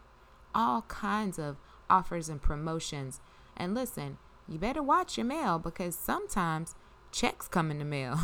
All 0.55 0.83
kinds 0.83 1.39
of 1.39 1.57
offers 1.91 2.31
and 2.31 2.41
promotions. 2.41 3.21
And 3.59 3.75
listen, 3.75 4.17
you 4.49 4.59
better 4.59 4.83
watch 4.83 5.19
your 5.19 5.27
mail 5.27 5.59
because 5.59 5.95
sometimes 5.95 6.75
checks 7.13 7.47
come 7.47 7.71
in 7.71 7.79
the 7.79 7.85
mail. 7.85 8.19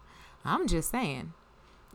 I'm 0.46 0.66
just 0.66 0.90
saying, 0.90 1.34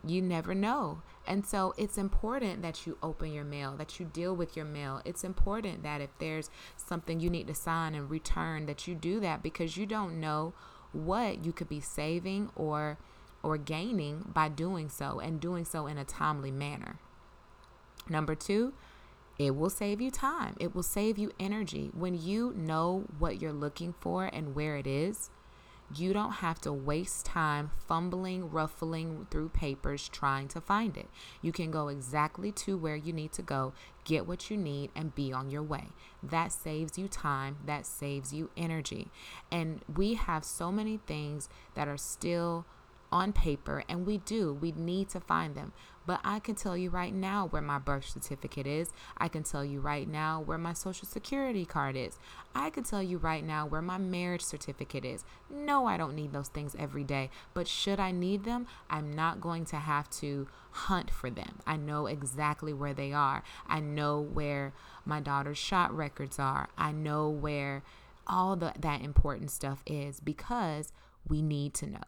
you 0.06 0.22
never 0.22 0.54
know. 0.54 1.02
And 1.26 1.46
so 1.46 1.72
it's 1.76 1.98
important 1.98 2.62
that 2.62 2.86
you 2.86 2.98
open 3.02 3.32
your 3.32 3.44
mail, 3.44 3.76
that 3.76 4.00
you 4.00 4.06
deal 4.06 4.34
with 4.34 4.56
your 4.56 4.64
mail. 4.64 5.00
It's 5.04 5.24
important 5.24 5.82
that 5.82 6.00
if 6.00 6.10
there's 6.18 6.50
something 6.76 7.20
you 7.20 7.30
need 7.30 7.46
to 7.46 7.54
sign 7.54 7.94
and 7.94 8.10
return, 8.10 8.66
that 8.66 8.88
you 8.88 8.94
do 8.94 9.20
that 9.20 9.42
because 9.42 9.76
you 9.76 9.86
don't 9.86 10.20
know 10.20 10.52
what 10.92 11.44
you 11.44 11.52
could 11.52 11.68
be 11.68 11.80
saving 11.80 12.50
or 12.56 12.98
or 13.42 13.58
gaining 13.58 14.30
by 14.32 14.48
doing 14.48 14.88
so 14.88 15.18
and 15.18 15.40
doing 15.40 15.64
so 15.64 15.86
in 15.86 15.98
a 15.98 16.04
timely 16.04 16.50
manner. 16.50 16.98
Number 18.08 18.36
2, 18.36 18.72
it 19.38 19.56
will 19.56 19.70
save 19.70 20.00
you 20.00 20.10
time. 20.10 20.56
It 20.60 20.74
will 20.74 20.82
save 20.82 21.18
you 21.18 21.32
energy. 21.40 21.90
When 21.92 22.20
you 22.20 22.52
know 22.56 23.04
what 23.18 23.40
you're 23.40 23.52
looking 23.52 23.94
for 24.00 24.26
and 24.26 24.54
where 24.54 24.76
it 24.76 24.86
is, 24.86 25.30
you 25.96 26.12
don't 26.12 26.32
have 26.32 26.60
to 26.62 26.72
waste 26.72 27.26
time 27.26 27.70
fumbling, 27.86 28.50
ruffling 28.50 29.26
through 29.30 29.50
papers 29.50 30.08
trying 30.08 30.48
to 30.48 30.60
find 30.60 30.96
it. 30.96 31.08
You 31.40 31.52
can 31.52 31.70
go 31.70 31.88
exactly 31.88 32.52
to 32.52 32.76
where 32.76 32.96
you 32.96 33.12
need 33.12 33.32
to 33.32 33.42
go, 33.42 33.72
get 34.04 34.26
what 34.26 34.50
you 34.50 34.56
need, 34.56 34.90
and 34.94 35.14
be 35.14 35.32
on 35.32 35.50
your 35.50 35.62
way. 35.62 35.88
That 36.22 36.52
saves 36.52 36.98
you 36.98 37.08
time, 37.08 37.58
that 37.66 37.86
saves 37.86 38.32
you 38.32 38.50
energy. 38.56 39.08
And 39.50 39.82
we 39.94 40.14
have 40.14 40.44
so 40.44 40.72
many 40.72 40.98
things 40.98 41.48
that 41.74 41.88
are 41.88 41.98
still 41.98 42.64
on 43.12 43.32
paper, 43.32 43.84
and 43.88 44.06
we 44.06 44.18
do. 44.18 44.54
We 44.54 44.72
need 44.72 45.10
to 45.10 45.20
find 45.20 45.54
them. 45.54 45.72
But 46.04 46.20
I 46.24 46.40
can 46.40 46.56
tell 46.56 46.76
you 46.76 46.90
right 46.90 47.14
now 47.14 47.46
where 47.46 47.62
my 47.62 47.78
birth 47.78 48.08
certificate 48.08 48.66
is. 48.66 48.90
I 49.16 49.28
can 49.28 49.44
tell 49.44 49.64
you 49.64 49.80
right 49.80 50.08
now 50.08 50.40
where 50.40 50.58
my 50.58 50.72
social 50.72 51.06
security 51.06 51.64
card 51.64 51.96
is. 51.96 52.18
I 52.54 52.70
can 52.70 52.82
tell 52.82 53.02
you 53.02 53.18
right 53.18 53.44
now 53.44 53.66
where 53.66 53.82
my 53.82 53.98
marriage 53.98 54.42
certificate 54.42 55.04
is. 55.04 55.24
No, 55.48 55.86
I 55.86 55.96
don't 55.96 56.16
need 56.16 56.32
those 56.32 56.48
things 56.48 56.74
every 56.76 57.04
day. 57.04 57.30
But 57.54 57.68
should 57.68 58.00
I 58.00 58.10
need 58.10 58.44
them, 58.44 58.66
I'm 58.90 59.12
not 59.12 59.40
going 59.40 59.64
to 59.66 59.76
have 59.76 60.10
to 60.10 60.48
hunt 60.72 61.10
for 61.10 61.30
them. 61.30 61.60
I 61.66 61.76
know 61.76 62.06
exactly 62.06 62.72
where 62.72 62.94
they 62.94 63.12
are. 63.12 63.44
I 63.68 63.78
know 63.78 64.20
where 64.20 64.72
my 65.04 65.20
daughter's 65.20 65.58
shot 65.58 65.96
records 65.96 66.38
are. 66.40 66.68
I 66.76 66.90
know 66.90 67.28
where 67.28 67.84
all 68.26 68.56
the, 68.56 68.72
that 68.78 69.02
important 69.02 69.50
stuff 69.52 69.82
is 69.86 70.18
because 70.18 70.92
we 71.28 71.42
need 71.42 71.74
to 71.74 71.86
know. 71.86 72.00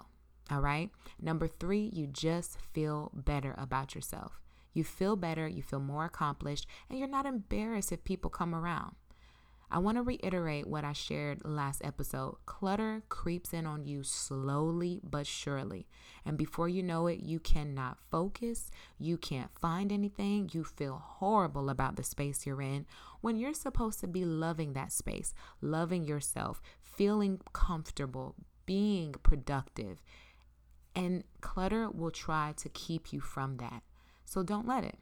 All 0.51 0.61
right. 0.61 0.91
Number 1.21 1.49
three, 1.49 1.91
you 1.93 2.07
just 2.07 2.59
feel 2.73 3.11
better 3.15 3.55
about 3.57 3.95
yourself. 3.95 4.41
You 4.73 4.85
feel 4.85 5.17
better, 5.17 5.47
you 5.47 5.63
feel 5.63 5.81
more 5.81 6.05
accomplished, 6.05 6.67
and 6.91 6.99
you're 6.99 7.09
not 7.09 7.27
embarrassed 7.27 7.93
if 7.93 8.05
people 8.05 8.29
come 8.29 8.55
around. 8.55 8.97
I 9.71 9.79
want 9.79 9.97
to 9.97 10.03
reiterate 10.03 10.69
what 10.69 10.85
I 10.85 10.93
shared 10.93 11.45
last 11.45 11.83
episode. 11.85 12.37
Clutter 12.47 13.03
creeps 13.09 13.53
in 13.53 13.67
on 13.67 13.87
you 13.87 14.03
slowly 14.05 15.01
but 15.03 15.27
surely. 15.27 15.89
And 16.25 16.37
before 16.37 16.69
you 16.69 16.83
know 16.83 17.07
it, 17.07 17.21
you 17.21 17.41
cannot 17.41 17.99
focus. 18.11 18.71
You 18.99 19.17
can't 19.17 19.51
find 19.59 19.91
anything. 19.91 20.51
You 20.53 20.63
feel 20.65 21.03
horrible 21.05 21.71
about 21.71 21.97
the 21.97 22.05
space 22.05 22.47
you're 22.47 22.63
in 22.63 22.87
when 23.21 23.37
you're 23.37 23.55
supposed 23.55 24.01
to 24.01 24.07
be 24.07 24.25
loving 24.25 24.75
that 24.75 24.93
space, 24.93 25.35
loving 25.61 26.05
yourself, 26.05 26.61
feeling 26.81 27.41
comfortable, 27.53 28.37
being 28.67 29.15
productive. 29.25 29.99
And 30.95 31.25
clutter 31.41 31.91
will 31.91 32.11
try 32.11 32.55
to 32.57 32.69
keep 32.69 33.13
you 33.13 33.21
from 33.21 33.57
that. 33.57 33.83
So 34.25 34.43
don't 34.43 34.67
let 34.67 34.85
it. 34.85 34.99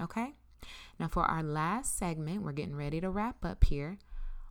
Okay? 0.00 0.34
Now, 0.98 1.08
for 1.08 1.24
our 1.24 1.42
last 1.42 1.96
segment, 1.96 2.42
we're 2.42 2.52
getting 2.52 2.76
ready 2.76 3.00
to 3.00 3.10
wrap 3.10 3.44
up 3.44 3.64
here. 3.64 3.98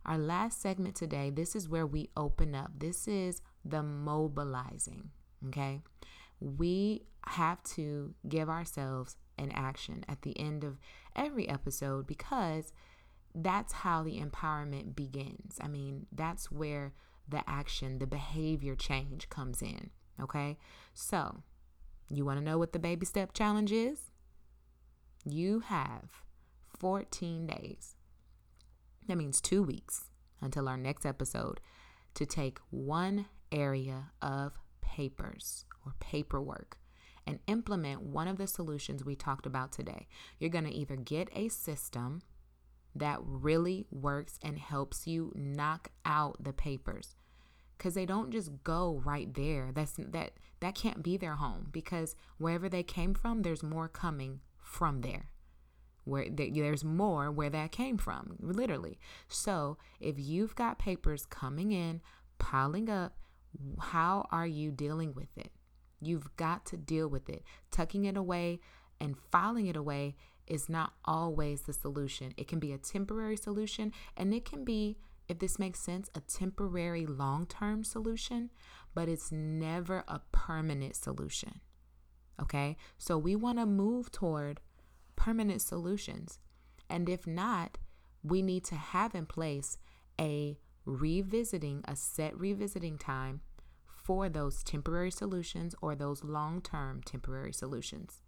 Our 0.04 0.18
last 0.18 0.60
segment 0.60 0.96
today, 0.96 1.30
this 1.30 1.54
is 1.54 1.68
where 1.68 1.86
we 1.86 2.10
open 2.16 2.54
up. 2.54 2.72
This 2.78 3.06
is 3.06 3.42
the 3.64 3.82
mobilizing. 3.82 5.10
Okay? 5.48 5.82
We 6.40 7.04
have 7.26 7.62
to 7.74 8.14
give 8.28 8.48
ourselves 8.48 9.16
an 9.38 9.52
action 9.52 10.04
at 10.08 10.22
the 10.22 10.38
end 10.38 10.64
of 10.64 10.78
every 11.14 11.48
episode 11.48 12.06
because 12.06 12.72
that's 13.34 13.72
how 13.72 14.02
the 14.02 14.20
empowerment 14.20 14.94
begins. 14.94 15.58
I 15.60 15.68
mean, 15.68 16.06
that's 16.12 16.50
where 16.50 16.94
the 17.28 17.42
action, 17.48 17.98
the 17.98 18.06
behavior 18.06 18.74
change 18.74 19.28
comes 19.28 19.62
in. 19.62 19.90
Okay. 20.22 20.58
So, 20.94 21.42
you 22.08 22.24
want 22.24 22.38
to 22.38 22.44
know 22.44 22.58
what 22.58 22.72
the 22.72 22.78
baby 22.78 23.06
step 23.06 23.32
challenge 23.32 23.72
is? 23.72 24.10
You 25.24 25.60
have 25.60 26.10
14 26.78 27.46
days. 27.46 27.94
That 29.06 29.16
means 29.16 29.40
two 29.40 29.62
weeks 29.62 30.10
until 30.40 30.68
our 30.68 30.76
next 30.76 31.04
episode 31.04 31.60
to 32.14 32.26
take 32.26 32.58
one 32.70 33.26
area 33.52 34.10
of 34.22 34.58
papers 34.80 35.64
or 35.84 35.94
paperwork 36.00 36.78
and 37.26 37.38
implement 37.46 38.02
one 38.02 38.28
of 38.28 38.38
the 38.38 38.46
solutions 38.46 39.04
we 39.04 39.14
talked 39.14 39.46
about 39.46 39.72
today. 39.72 40.08
You're 40.38 40.50
going 40.50 40.64
to 40.64 40.74
either 40.74 40.96
get 40.96 41.28
a 41.34 41.48
system 41.48 42.22
that 42.94 43.18
really 43.22 43.86
works 43.90 44.38
and 44.42 44.58
helps 44.58 45.06
you 45.06 45.32
knock 45.36 45.90
out 46.04 46.42
the 46.42 46.52
papers 46.52 47.14
because 47.80 47.94
they 47.94 48.04
don't 48.04 48.30
just 48.30 48.62
go 48.62 49.00
right 49.06 49.32
there. 49.32 49.70
That's 49.72 49.92
that 49.96 50.32
that 50.60 50.74
can't 50.74 51.02
be 51.02 51.16
their 51.16 51.36
home 51.36 51.68
because 51.72 52.14
wherever 52.36 52.68
they 52.68 52.82
came 52.82 53.14
from 53.14 53.40
there's 53.40 53.62
more 53.62 53.88
coming 53.88 54.40
from 54.58 55.00
there. 55.00 55.30
Where 56.04 56.26
there's 56.30 56.84
more 56.84 57.30
where 57.30 57.48
that 57.48 57.72
came 57.72 57.96
from 57.96 58.36
literally. 58.38 58.98
So 59.28 59.78
if 59.98 60.18
you've 60.18 60.54
got 60.54 60.78
papers 60.78 61.24
coming 61.24 61.72
in 61.72 62.02
piling 62.38 62.90
up 62.90 63.16
how 63.78 64.28
are 64.30 64.46
you 64.46 64.70
dealing 64.70 65.14
with 65.14 65.38
it? 65.38 65.50
You've 66.02 66.36
got 66.36 66.66
to 66.66 66.76
deal 66.76 67.08
with 67.08 67.30
it. 67.30 67.44
Tucking 67.70 68.04
it 68.04 68.16
away 68.16 68.60
and 69.00 69.16
filing 69.32 69.68
it 69.68 69.76
away 69.76 70.16
is 70.46 70.68
not 70.68 70.92
always 71.06 71.62
the 71.62 71.72
solution. 71.72 72.34
It 72.36 72.46
can 72.46 72.58
be 72.58 72.72
a 72.72 72.78
temporary 72.78 73.36
solution 73.36 73.92
and 74.18 74.34
it 74.34 74.44
can 74.44 74.64
be, 74.64 74.98
if 75.30 75.38
this 75.38 75.60
makes 75.60 75.78
sense, 75.78 76.10
a 76.16 76.20
temporary 76.20 77.06
long 77.06 77.46
term 77.46 77.84
solution, 77.84 78.50
but 78.94 79.08
it's 79.08 79.30
never 79.30 80.02
a 80.08 80.20
permanent 80.32 80.96
solution. 80.96 81.60
Okay, 82.42 82.76
so 82.98 83.16
we 83.16 83.36
want 83.36 83.58
to 83.58 83.66
move 83.66 84.10
toward 84.10 84.60
permanent 85.14 85.62
solutions. 85.62 86.40
And 86.88 87.08
if 87.08 87.28
not, 87.28 87.78
we 88.24 88.42
need 88.42 88.64
to 88.64 88.74
have 88.74 89.14
in 89.14 89.24
place 89.24 89.78
a 90.20 90.58
revisiting, 90.84 91.84
a 91.86 91.94
set 91.94 92.36
revisiting 92.36 92.98
time 92.98 93.42
for 93.86 94.28
those 94.28 94.64
temporary 94.64 95.12
solutions 95.12 95.76
or 95.80 95.94
those 95.94 96.24
long 96.24 96.60
term 96.60 97.02
temporary 97.04 97.52
solutions. 97.52 98.20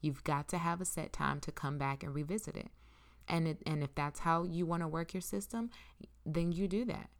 You've 0.00 0.24
got 0.24 0.48
to 0.48 0.58
have 0.58 0.80
a 0.80 0.84
set 0.84 1.12
time 1.12 1.38
to 1.40 1.52
come 1.52 1.78
back 1.78 2.02
and 2.02 2.12
revisit 2.12 2.56
it. 2.56 2.70
And 3.28 3.46
it, 3.46 3.62
and 3.66 3.82
if 3.82 3.94
that's 3.94 4.20
how 4.20 4.44
you 4.44 4.66
want 4.66 4.82
to 4.82 4.88
work 4.88 5.12
your 5.12 5.20
system, 5.20 5.70
then 6.24 6.50
you 6.50 6.66
do 6.66 6.84
that. 6.86 7.10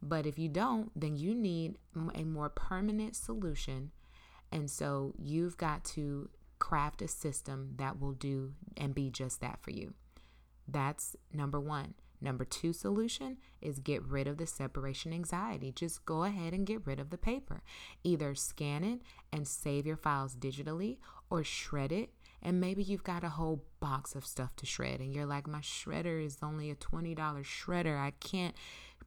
But 0.00 0.26
if 0.26 0.38
you 0.38 0.48
don't, 0.48 0.90
then 0.98 1.16
you 1.16 1.34
need 1.34 1.78
a 2.14 2.24
more 2.24 2.48
permanent 2.48 3.16
solution. 3.16 3.90
And 4.50 4.70
so 4.70 5.14
you've 5.18 5.56
got 5.56 5.84
to 5.86 6.30
craft 6.58 7.02
a 7.02 7.08
system 7.08 7.74
that 7.76 8.00
will 8.00 8.12
do 8.12 8.54
and 8.76 8.94
be 8.94 9.10
just 9.10 9.40
that 9.40 9.60
for 9.62 9.70
you. 9.70 9.94
That's 10.66 11.16
number 11.32 11.60
one. 11.60 11.94
Number 12.20 12.44
two 12.44 12.72
solution 12.72 13.36
is 13.60 13.78
get 13.78 14.04
rid 14.04 14.26
of 14.26 14.38
the 14.38 14.46
separation 14.46 15.12
anxiety. 15.12 15.70
Just 15.70 16.04
go 16.04 16.24
ahead 16.24 16.52
and 16.52 16.66
get 16.66 16.84
rid 16.84 16.98
of 16.98 17.10
the 17.10 17.18
paper. 17.18 17.62
Either 18.02 18.34
scan 18.34 18.82
it 18.82 19.00
and 19.32 19.46
save 19.46 19.86
your 19.86 19.96
files 19.96 20.34
digitally 20.34 20.98
or 21.30 21.44
shred 21.44 21.92
it 21.92 22.10
and 22.42 22.60
maybe 22.60 22.82
you've 22.82 23.04
got 23.04 23.24
a 23.24 23.30
whole 23.30 23.64
box 23.80 24.14
of 24.14 24.26
stuff 24.26 24.54
to 24.56 24.66
shred, 24.66 25.00
and 25.00 25.14
you're 25.14 25.26
like, 25.26 25.46
my 25.46 25.60
shredder 25.60 26.24
is 26.24 26.38
only 26.42 26.70
a 26.70 26.74
$20 26.76 27.16
shredder. 27.16 27.98
I 27.98 28.12
can't 28.20 28.54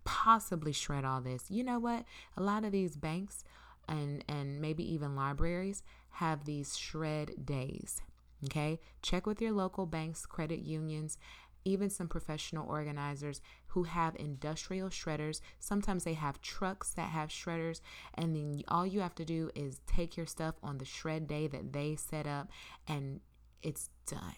possibly 0.04 0.72
shred 0.72 1.06
all 1.06 1.22
this. 1.22 1.46
You 1.50 1.64
know 1.64 1.80
what? 1.80 2.06
A 2.36 2.42
lot 2.42 2.64
of 2.64 2.72
these 2.72 2.96
banks 2.96 3.44
and, 3.88 4.24
and 4.28 4.60
maybe 4.62 4.84
even 4.94 5.16
libraries 5.16 5.84
have 6.12 6.46
these 6.46 6.78
shred 6.78 7.46
days. 7.46 8.02
Okay. 8.46 8.80
Check 9.02 9.28
with 9.28 9.42
your 9.42 9.52
local 9.52 9.86
banks, 9.86 10.26
credit 10.26 10.60
unions, 10.60 11.18
even 11.64 11.90
some 11.90 12.08
professional 12.08 12.70
organizers 12.70 13.42
who 13.68 13.84
have 13.84 14.16
industrial 14.16 14.90
shredders. 14.90 15.42
Sometimes 15.60 16.04
they 16.04 16.14
have 16.14 16.42
trucks 16.42 16.92
that 16.94 17.10
have 17.10 17.30
shredders, 17.30 17.82
and 18.16 18.36
then 18.36 18.62
all 18.68 18.86
you 18.86 19.00
have 19.00 19.16
to 19.16 19.26
do 19.26 19.52
is 19.56 19.82
take 19.86 20.18
your 20.18 20.26
stuff 20.26 20.56
on 20.64 20.78
the 20.78 20.86
shred 20.86 21.28
day 21.28 21.48
that 21.48 21.74
they 21.74 21.96
set 21.96 22.28
up, 22.28 22.50
and 22.88 23.22
it's 23.62 23.90
done. 24.08 24.36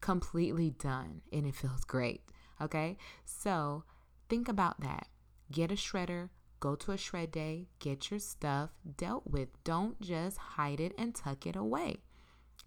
Completely 0.00 0.70
done. 0.70 1.22
And 1.32 1.46
it 1.46 1.54
feels 1.54 1.84
great. 1.84 2.22
Okay. 2.60 2.96
So 3.24 3.84
think 4.28 4.48
about 4.48 4.80
that. 4.80 5.08
Get 5.50 5.70
a 5.70 5.74
shredder, 5.74 6.30
go 6.60 6.74
to 6.76 6.92
a 6.92 6.98
shred 6.98 7.30
day, 7.30 7.68
get 7.78 8.10
your 8.10 8.20
stuff 8.20 8.70
dealt 8.96 9.26
with. 9.26 9.48
Don't 9.64 10.00
just 10.00 10.38
hide 10.38 10.80
it 10.80 10.92
and 10.98 11.14
tuck 11.14 11.46
it 11.46 11.56
away. 11.56 11.98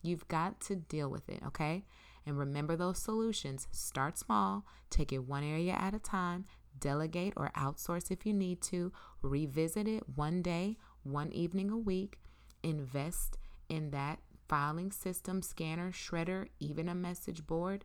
You've 0.02 0.28
got 0.28 0.62
to 0.62 0.76
deal 0.76 1.10
with 1.10 1.28
it. 1.30 1.42
Okay. 1.46 1.86
And 2.30 2.38
remember 2.38 2.76
those 2.76 3.00
solutions. 3.00 3.68
Start 3.72 4.16
small, 4.16 4.64
take 4.92 5.12
it 5.12 5.28
one 5.28 5.44
area 5.44 5.74
at 5.74 5.96
a 5.96 6.00
time, 6.00 6.46
delegate 6.80 7.34
or 7.36 7.50
outsource 7.58 8.12
if 8.12 8.24
you 8.24 8.34
need 8.34 8.62
to, 8.62 8.92
revisit 9.24 9.88
it 9.88 10.04
one 10.14 10.44
day, 10.44 10.78
one 11.02 11.32
evening 11.32 11.72
a 11.72 11.78
week, 11.78 12.20
invest 12.62 13.40
in 13.68 13.90
that 13.90 14.20
filing 14.48 14.92
system, 14.92 15.42
scanner, 15.42 15.92
shredder, 15.92 16.46
even 16.60 16.88
a 16.88 16.94
message 16.94 17.48
board, 17.48 17.84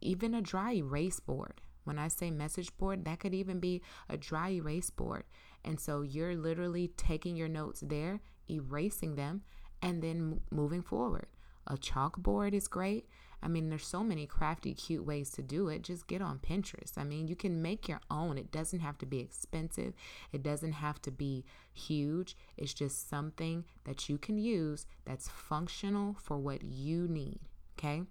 even 0.00 0.34
a 0.34 0.40
dry 0.40 0.72
erase 0.72 1.20
board. 1.20 1.60
When 1.84 1.98
I 1.98 2.08
say 2.08 2.30
message 2.30 2.74
board, 2.78 3.04
that 3.04 3.20
could 3.20 3.34
even 3.34 3.60
be 3.60 3.82
a 4.08 4.16
dry 4.16 4.48
erase 4.48 4.88
board. 4.88 5.24
And 5.62 5.78
so 5.78 6.00
you're 6.00 6.36
literally 6.36 6.88
taking 6.96 7.36
your 7.36 7.48
notes 7.48 7.82
there, 7.86 8.22
erasing 8.48 9.16
them, 9.16 9.42
and 9.82 10.02
then 10.02 10.40
moving 10.50 10.80
forward. 10.80 11.26
A 11.66 11.76
chalkboard 11.76 12.54
is 12.54 12.66
great. 12.66 13.06
I 13.42 13.48
mean, 13.48 13.68
there's 13.68 13.86
so 13.86 14.02
many 14.02 14.26
crafty, 14.26 14.74
cute 14.74 15.06
ways 15.06 15.30
to 15.32 15.42
do 15.42 15.68
it. 15.68 15.82
Just 15.82 16.06
get 16.06 16.20
on 16.20 16.38
Pinterest. 16.38 16.96
I 16.96 17.04
mean, 17.04 17.28
you 17.28 17.36
can 17.36 17.62
make 17.62 17.88
your 17.88 18.00
own. 18.10 18.36
It 18.36 18.50
doesn't 18.50 18.80
have 18.80 18.98
to 18.98 19.06
be 19.06 19.20
expensive, 19.20 19.94
it 20.32 20.42
doesn't 20.42 20.72
have 20.72 21.00
to 21.02 21.10
be 21.10 21.44
huge. 21.72 22.36
It's 22.56 22.74
just 22.74 23.08
something 23.08 23.64
that 23.84 24.08
you 24.08 24.18
can 24.18 24.38
use 24.38 24.86
that's 25.04 25.28
functional 25.28 26.16
for 26.20 26.36
what 26.36 26.62
you 26.64 27.06
need. 27.06 27.38
Okay. 27.78 28.02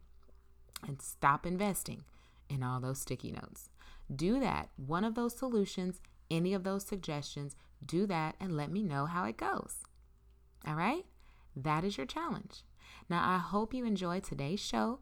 And 0.87 1.01
stop 1.01 1.45
investing 1.45 2.03
in 2.49 2.63
all 2.63 2.79
those 2.79 3.01
sticky 3.01 3.31
notes. 3.31 3.69
Do 4.13 4.39
that. 4.39 4.69
One 4.77 5.03
of 5.03 5.15
those 5.15 5.35
solutions, 5.35 5.99
any 6.31 6.53
of 6.53 6.63
those 6.63 6.85
suggestions, 6.85 7.55
do 7.85 8.05
that 8.07 8.35
and 8.39 8.55
let 8.55 8.71
me 8.71 8.83
know 8.83 9.05
how 9.05 9.25
it 9.25 9.37
goes. 9.37 9.75
All 10.65 10.75
right? 10.75 11.05
That 11.55 11.83
is 11.83 11.97
your 11.97 12.05
challenge. 12.05 12.63
Now, 13.09 13.27
I 13.27 13.37
hope 13.37 13.73
you 13.73 13.85
enjoyed 13.85 14.23
today's 14.23 14.59
show. 14.59 14.99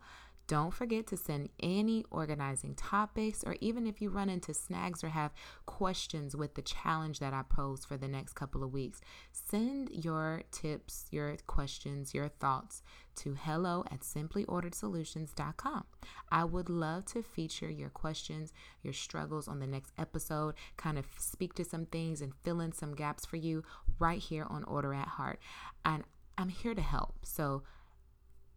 Don't 0.47 0.73
forget 0.73 1.07
to 1.07 1.17
send 1.17 1.49
any 1.59 2.05
organizing 2.11 2.75
topics, 2.75 3.43
or 3.43 3.55
even 3.61 3.87
if 3.87 3.99
you 3.99 4.11
run 4.11 4.29
into 4.29 4.53
snags 4.53 5.03
or 5.03 5.09
have 5.09 5.33
questions 5.65 6.35
with 6.35 6.53
the 6.53 6.61
challenge 6.61 7.17
that 7.17 7.33
I 7.33 7.41
pose 7.49 7.83
for 7.83 7.97
the 7.97 8.07
next 8.07 8.33
couple 8.33 8.63
of 8.63 8.71
weeks, 8.71 9.01
send 9.31 9.89
your 9.89 10.43
tips, 10.51 11.07
your 11.09 11.35
questions, 11.47 12.13
your 12.13 12.27
thoughts 12.27 12.83
to 13.15 13.33
hello 13.33 13.85
at 13.89 14.01
simplyorderedsolutions.com. 14.01 15.85
I 16.31 16.43
would 16.43 16.69
love 16.69 17.05
to 17.05 17.23
feature 17.23 17.69
your 17.69 17.89
questions, 17.89 18.53
your 18.83 18.93
struggles 18.93 19.47
on 19.47 19.59
the 19.59 19.67
next 19.67 19.93
episode, 19.97 20.53
kind 20.77 20.99
of 20.99 21.07
speak 21.17 21.55
to 21.55 21.65
some 21.65 21.87
things 21.87 22.21
and 22.21 22.33
fill 22.43 22.59
in 22.59 22.71
some 22.71 22.93
gaps 22.93 23.25
for 23.25 23.37
you 23.37 23.63
right 23.97 24.19
here 24.19 24.45
on 24.47 24.63
Order 24.65 24.93
at 24.93 25.07
Heart. 25.07 25.39
And 25.83 26.03
I'm 26.37 26.49
here 26.49 26.75
to 26.75 26.81
help. 26.81 27.15
So, 27.23 27.63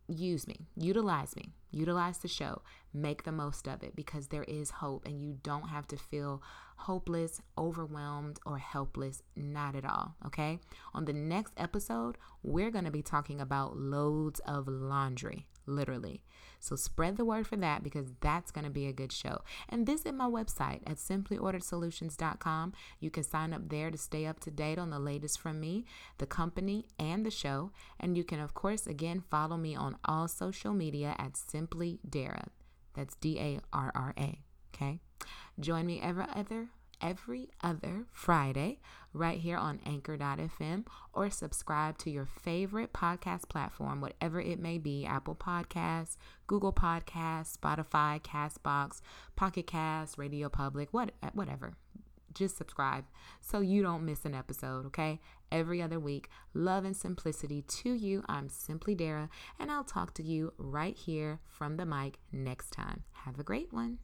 use 0.09 0.47
me, 0.47 0.67
utilize 0.77 1.37
me, 1.37 1.53
utilize 1.71 2.19
the 2.19 2.29
show, 2.29 2.63
make 2.93 3.25
the 3.25 3.33
most 3.33 3.69
of 3.69 3.83
it 3.83 3.95
because 3.95 4.29
there 4.29 4.45
is 4.45 4.71
hope 4.71 5.07
and 5.07 5.23
you 5.23 5.39
don't 5.43 5.69
have 5.69 5.87
to 5.89 5.97
feel 5.97 6.43
hopeless, 6.77 7.41
overwhelmed, 7.57 8.39
or 8.47 8.59
helpless. 8.59 9.23
Not 9.37 9.77
at 9.77 9.85
all. 9.85 10.15
Okay. 10.27 10.59
On 10.95 11.05
the 11.05 11.13
next 11.13 11.53
episode, 11.57 12.17
we're 12.43 12.71
going 12.71 12.85
to 12.85 12.91
be 12.91 13.03
talking 13.03 13.41
about 13.41 13.77
loads 13.77 14.41
of 14.41 14.67
laundry 14.69 15.47
literally. 15.69 16.23
So 16.61 16.77
spread 16.77 17.17
the 17.17 17.25
word 17.25 17.47
for 17.47 17.57
that 17.57 17.83
because 17.83 18.13
that's 18.21 18.51
going 18.51 18.65
to 18.65 18.71
be 18.71 18.87
a 18.87 18.93
good 18.93 19.13
show. 19.13 19.43
And 19.69 19.87
visit 19.87 20.15
my 20.15 20.27
website 20.27 20.81
at 20.87 20.97
simplyorderedsolutions.com. 20.97 22.73
You 23.01 23.11
can 23.11 23.23
sign 23.23 23.53
up 23.53 23.69
there 23.69 23.91
to 23.91 23.99
stay 23.99 24.27
up 24.27 24.41
to 24.41 24.51
date 24.51 24.79
on 24.79 24.91
the 24.91 24.99
latest 24.99 25.41
from 25.41 25.61
me, 25.61 25.85
the 26.19 26.27
company, 26.27 26.87
and 26.99 27.25
the 27.25 27.31
show. 27.31 27.71
And 28.01 28.17
you 28.17 28.25
can, 28.25 28.41
of 28.41 28.55
course, 28.55 28.87
again, 28.87 29.23
follow 29.31 29.57
me 29.57 29.77
on 29.77 29.99
all 30.05 30.27
social 30.29 30.73
media 30.73 31.15
at 31.19 31.37
Simply 31.37 32.01
Darra. 32.09 32.49
That's 32.95 33.15
D 33.17 33.39
A 33.39 33.61
R 33.73 33.93
R 33.95 34.15
A. 34.19 34.41
Okay. 34.75 35.01
Join 35.61 35.87
me 35.87 36.01
every 36.01 36.27
other 36.35 36.69
every 37.01 37.49
other 37.63 38.07
Friday 38.13 38.81
right 39.13 39.39
here 39.39 39.57
on 39.57 39.81
anchor.fm 39.87 40.85
or 41.13 41.31
subscribe 41.31 41.99
to 41.99 42.11
your 42.11 42.27
favorite 42.27 42.93
podcast 42.93 43.49
platform, 43.49 44.01
whatever 44.01 44.41
it 44.41 44.59
may 44.59 44.79
be 44.79 45.07
Apple 45.07 45.35
Podcasts, 45.35 46.17
Google 46.47 46.73
Podcasts, 46.73 47.57
Spotify, 47.57 48.21
Castbox, 48.21 49.01
Pocket 49.37 49.67
Cast, 49.67 50.19
Radio 50.19 50.49
Public, 50.49 50.93
what, 50.93 51.13
whatever. 51.33 51.75
Just 52.35 52.57
subscribe 52.57 53.05
so 53.41 53.61
you 53.61 53.83
don't 53.83 54.05
miss 54.05 54.25
an 54.25 54.35
episode, 54.35 54.87
okay? 54.87 55.19
Every 55.51 55.81
other 55.81 55.99
week. 55.99 56.29
Love 56.55 56.85
and 56.85 56.97
simplicity 56.97 57.63
to 57.63 57.93
you. 57.93 58.23
I'm 58.29 58.49
Simply 58.49 58.95
Darra, 58.95 59.31
and 59.59 59.71
I'll 59.71 59.83
talk 59.83 60.15
to 60.15 60.23
you 60.23 60.53
right 60.59 60.97
here 60.97 61.41
from 61.47 61.79
the 61.79 61.87
mic 61.87 62.19
next 62.31 62.71
time. 62.71 63.03
Have 63.25 63.41
a 63.41 63.43
great 63.45 63.73
one. 63.73 63.99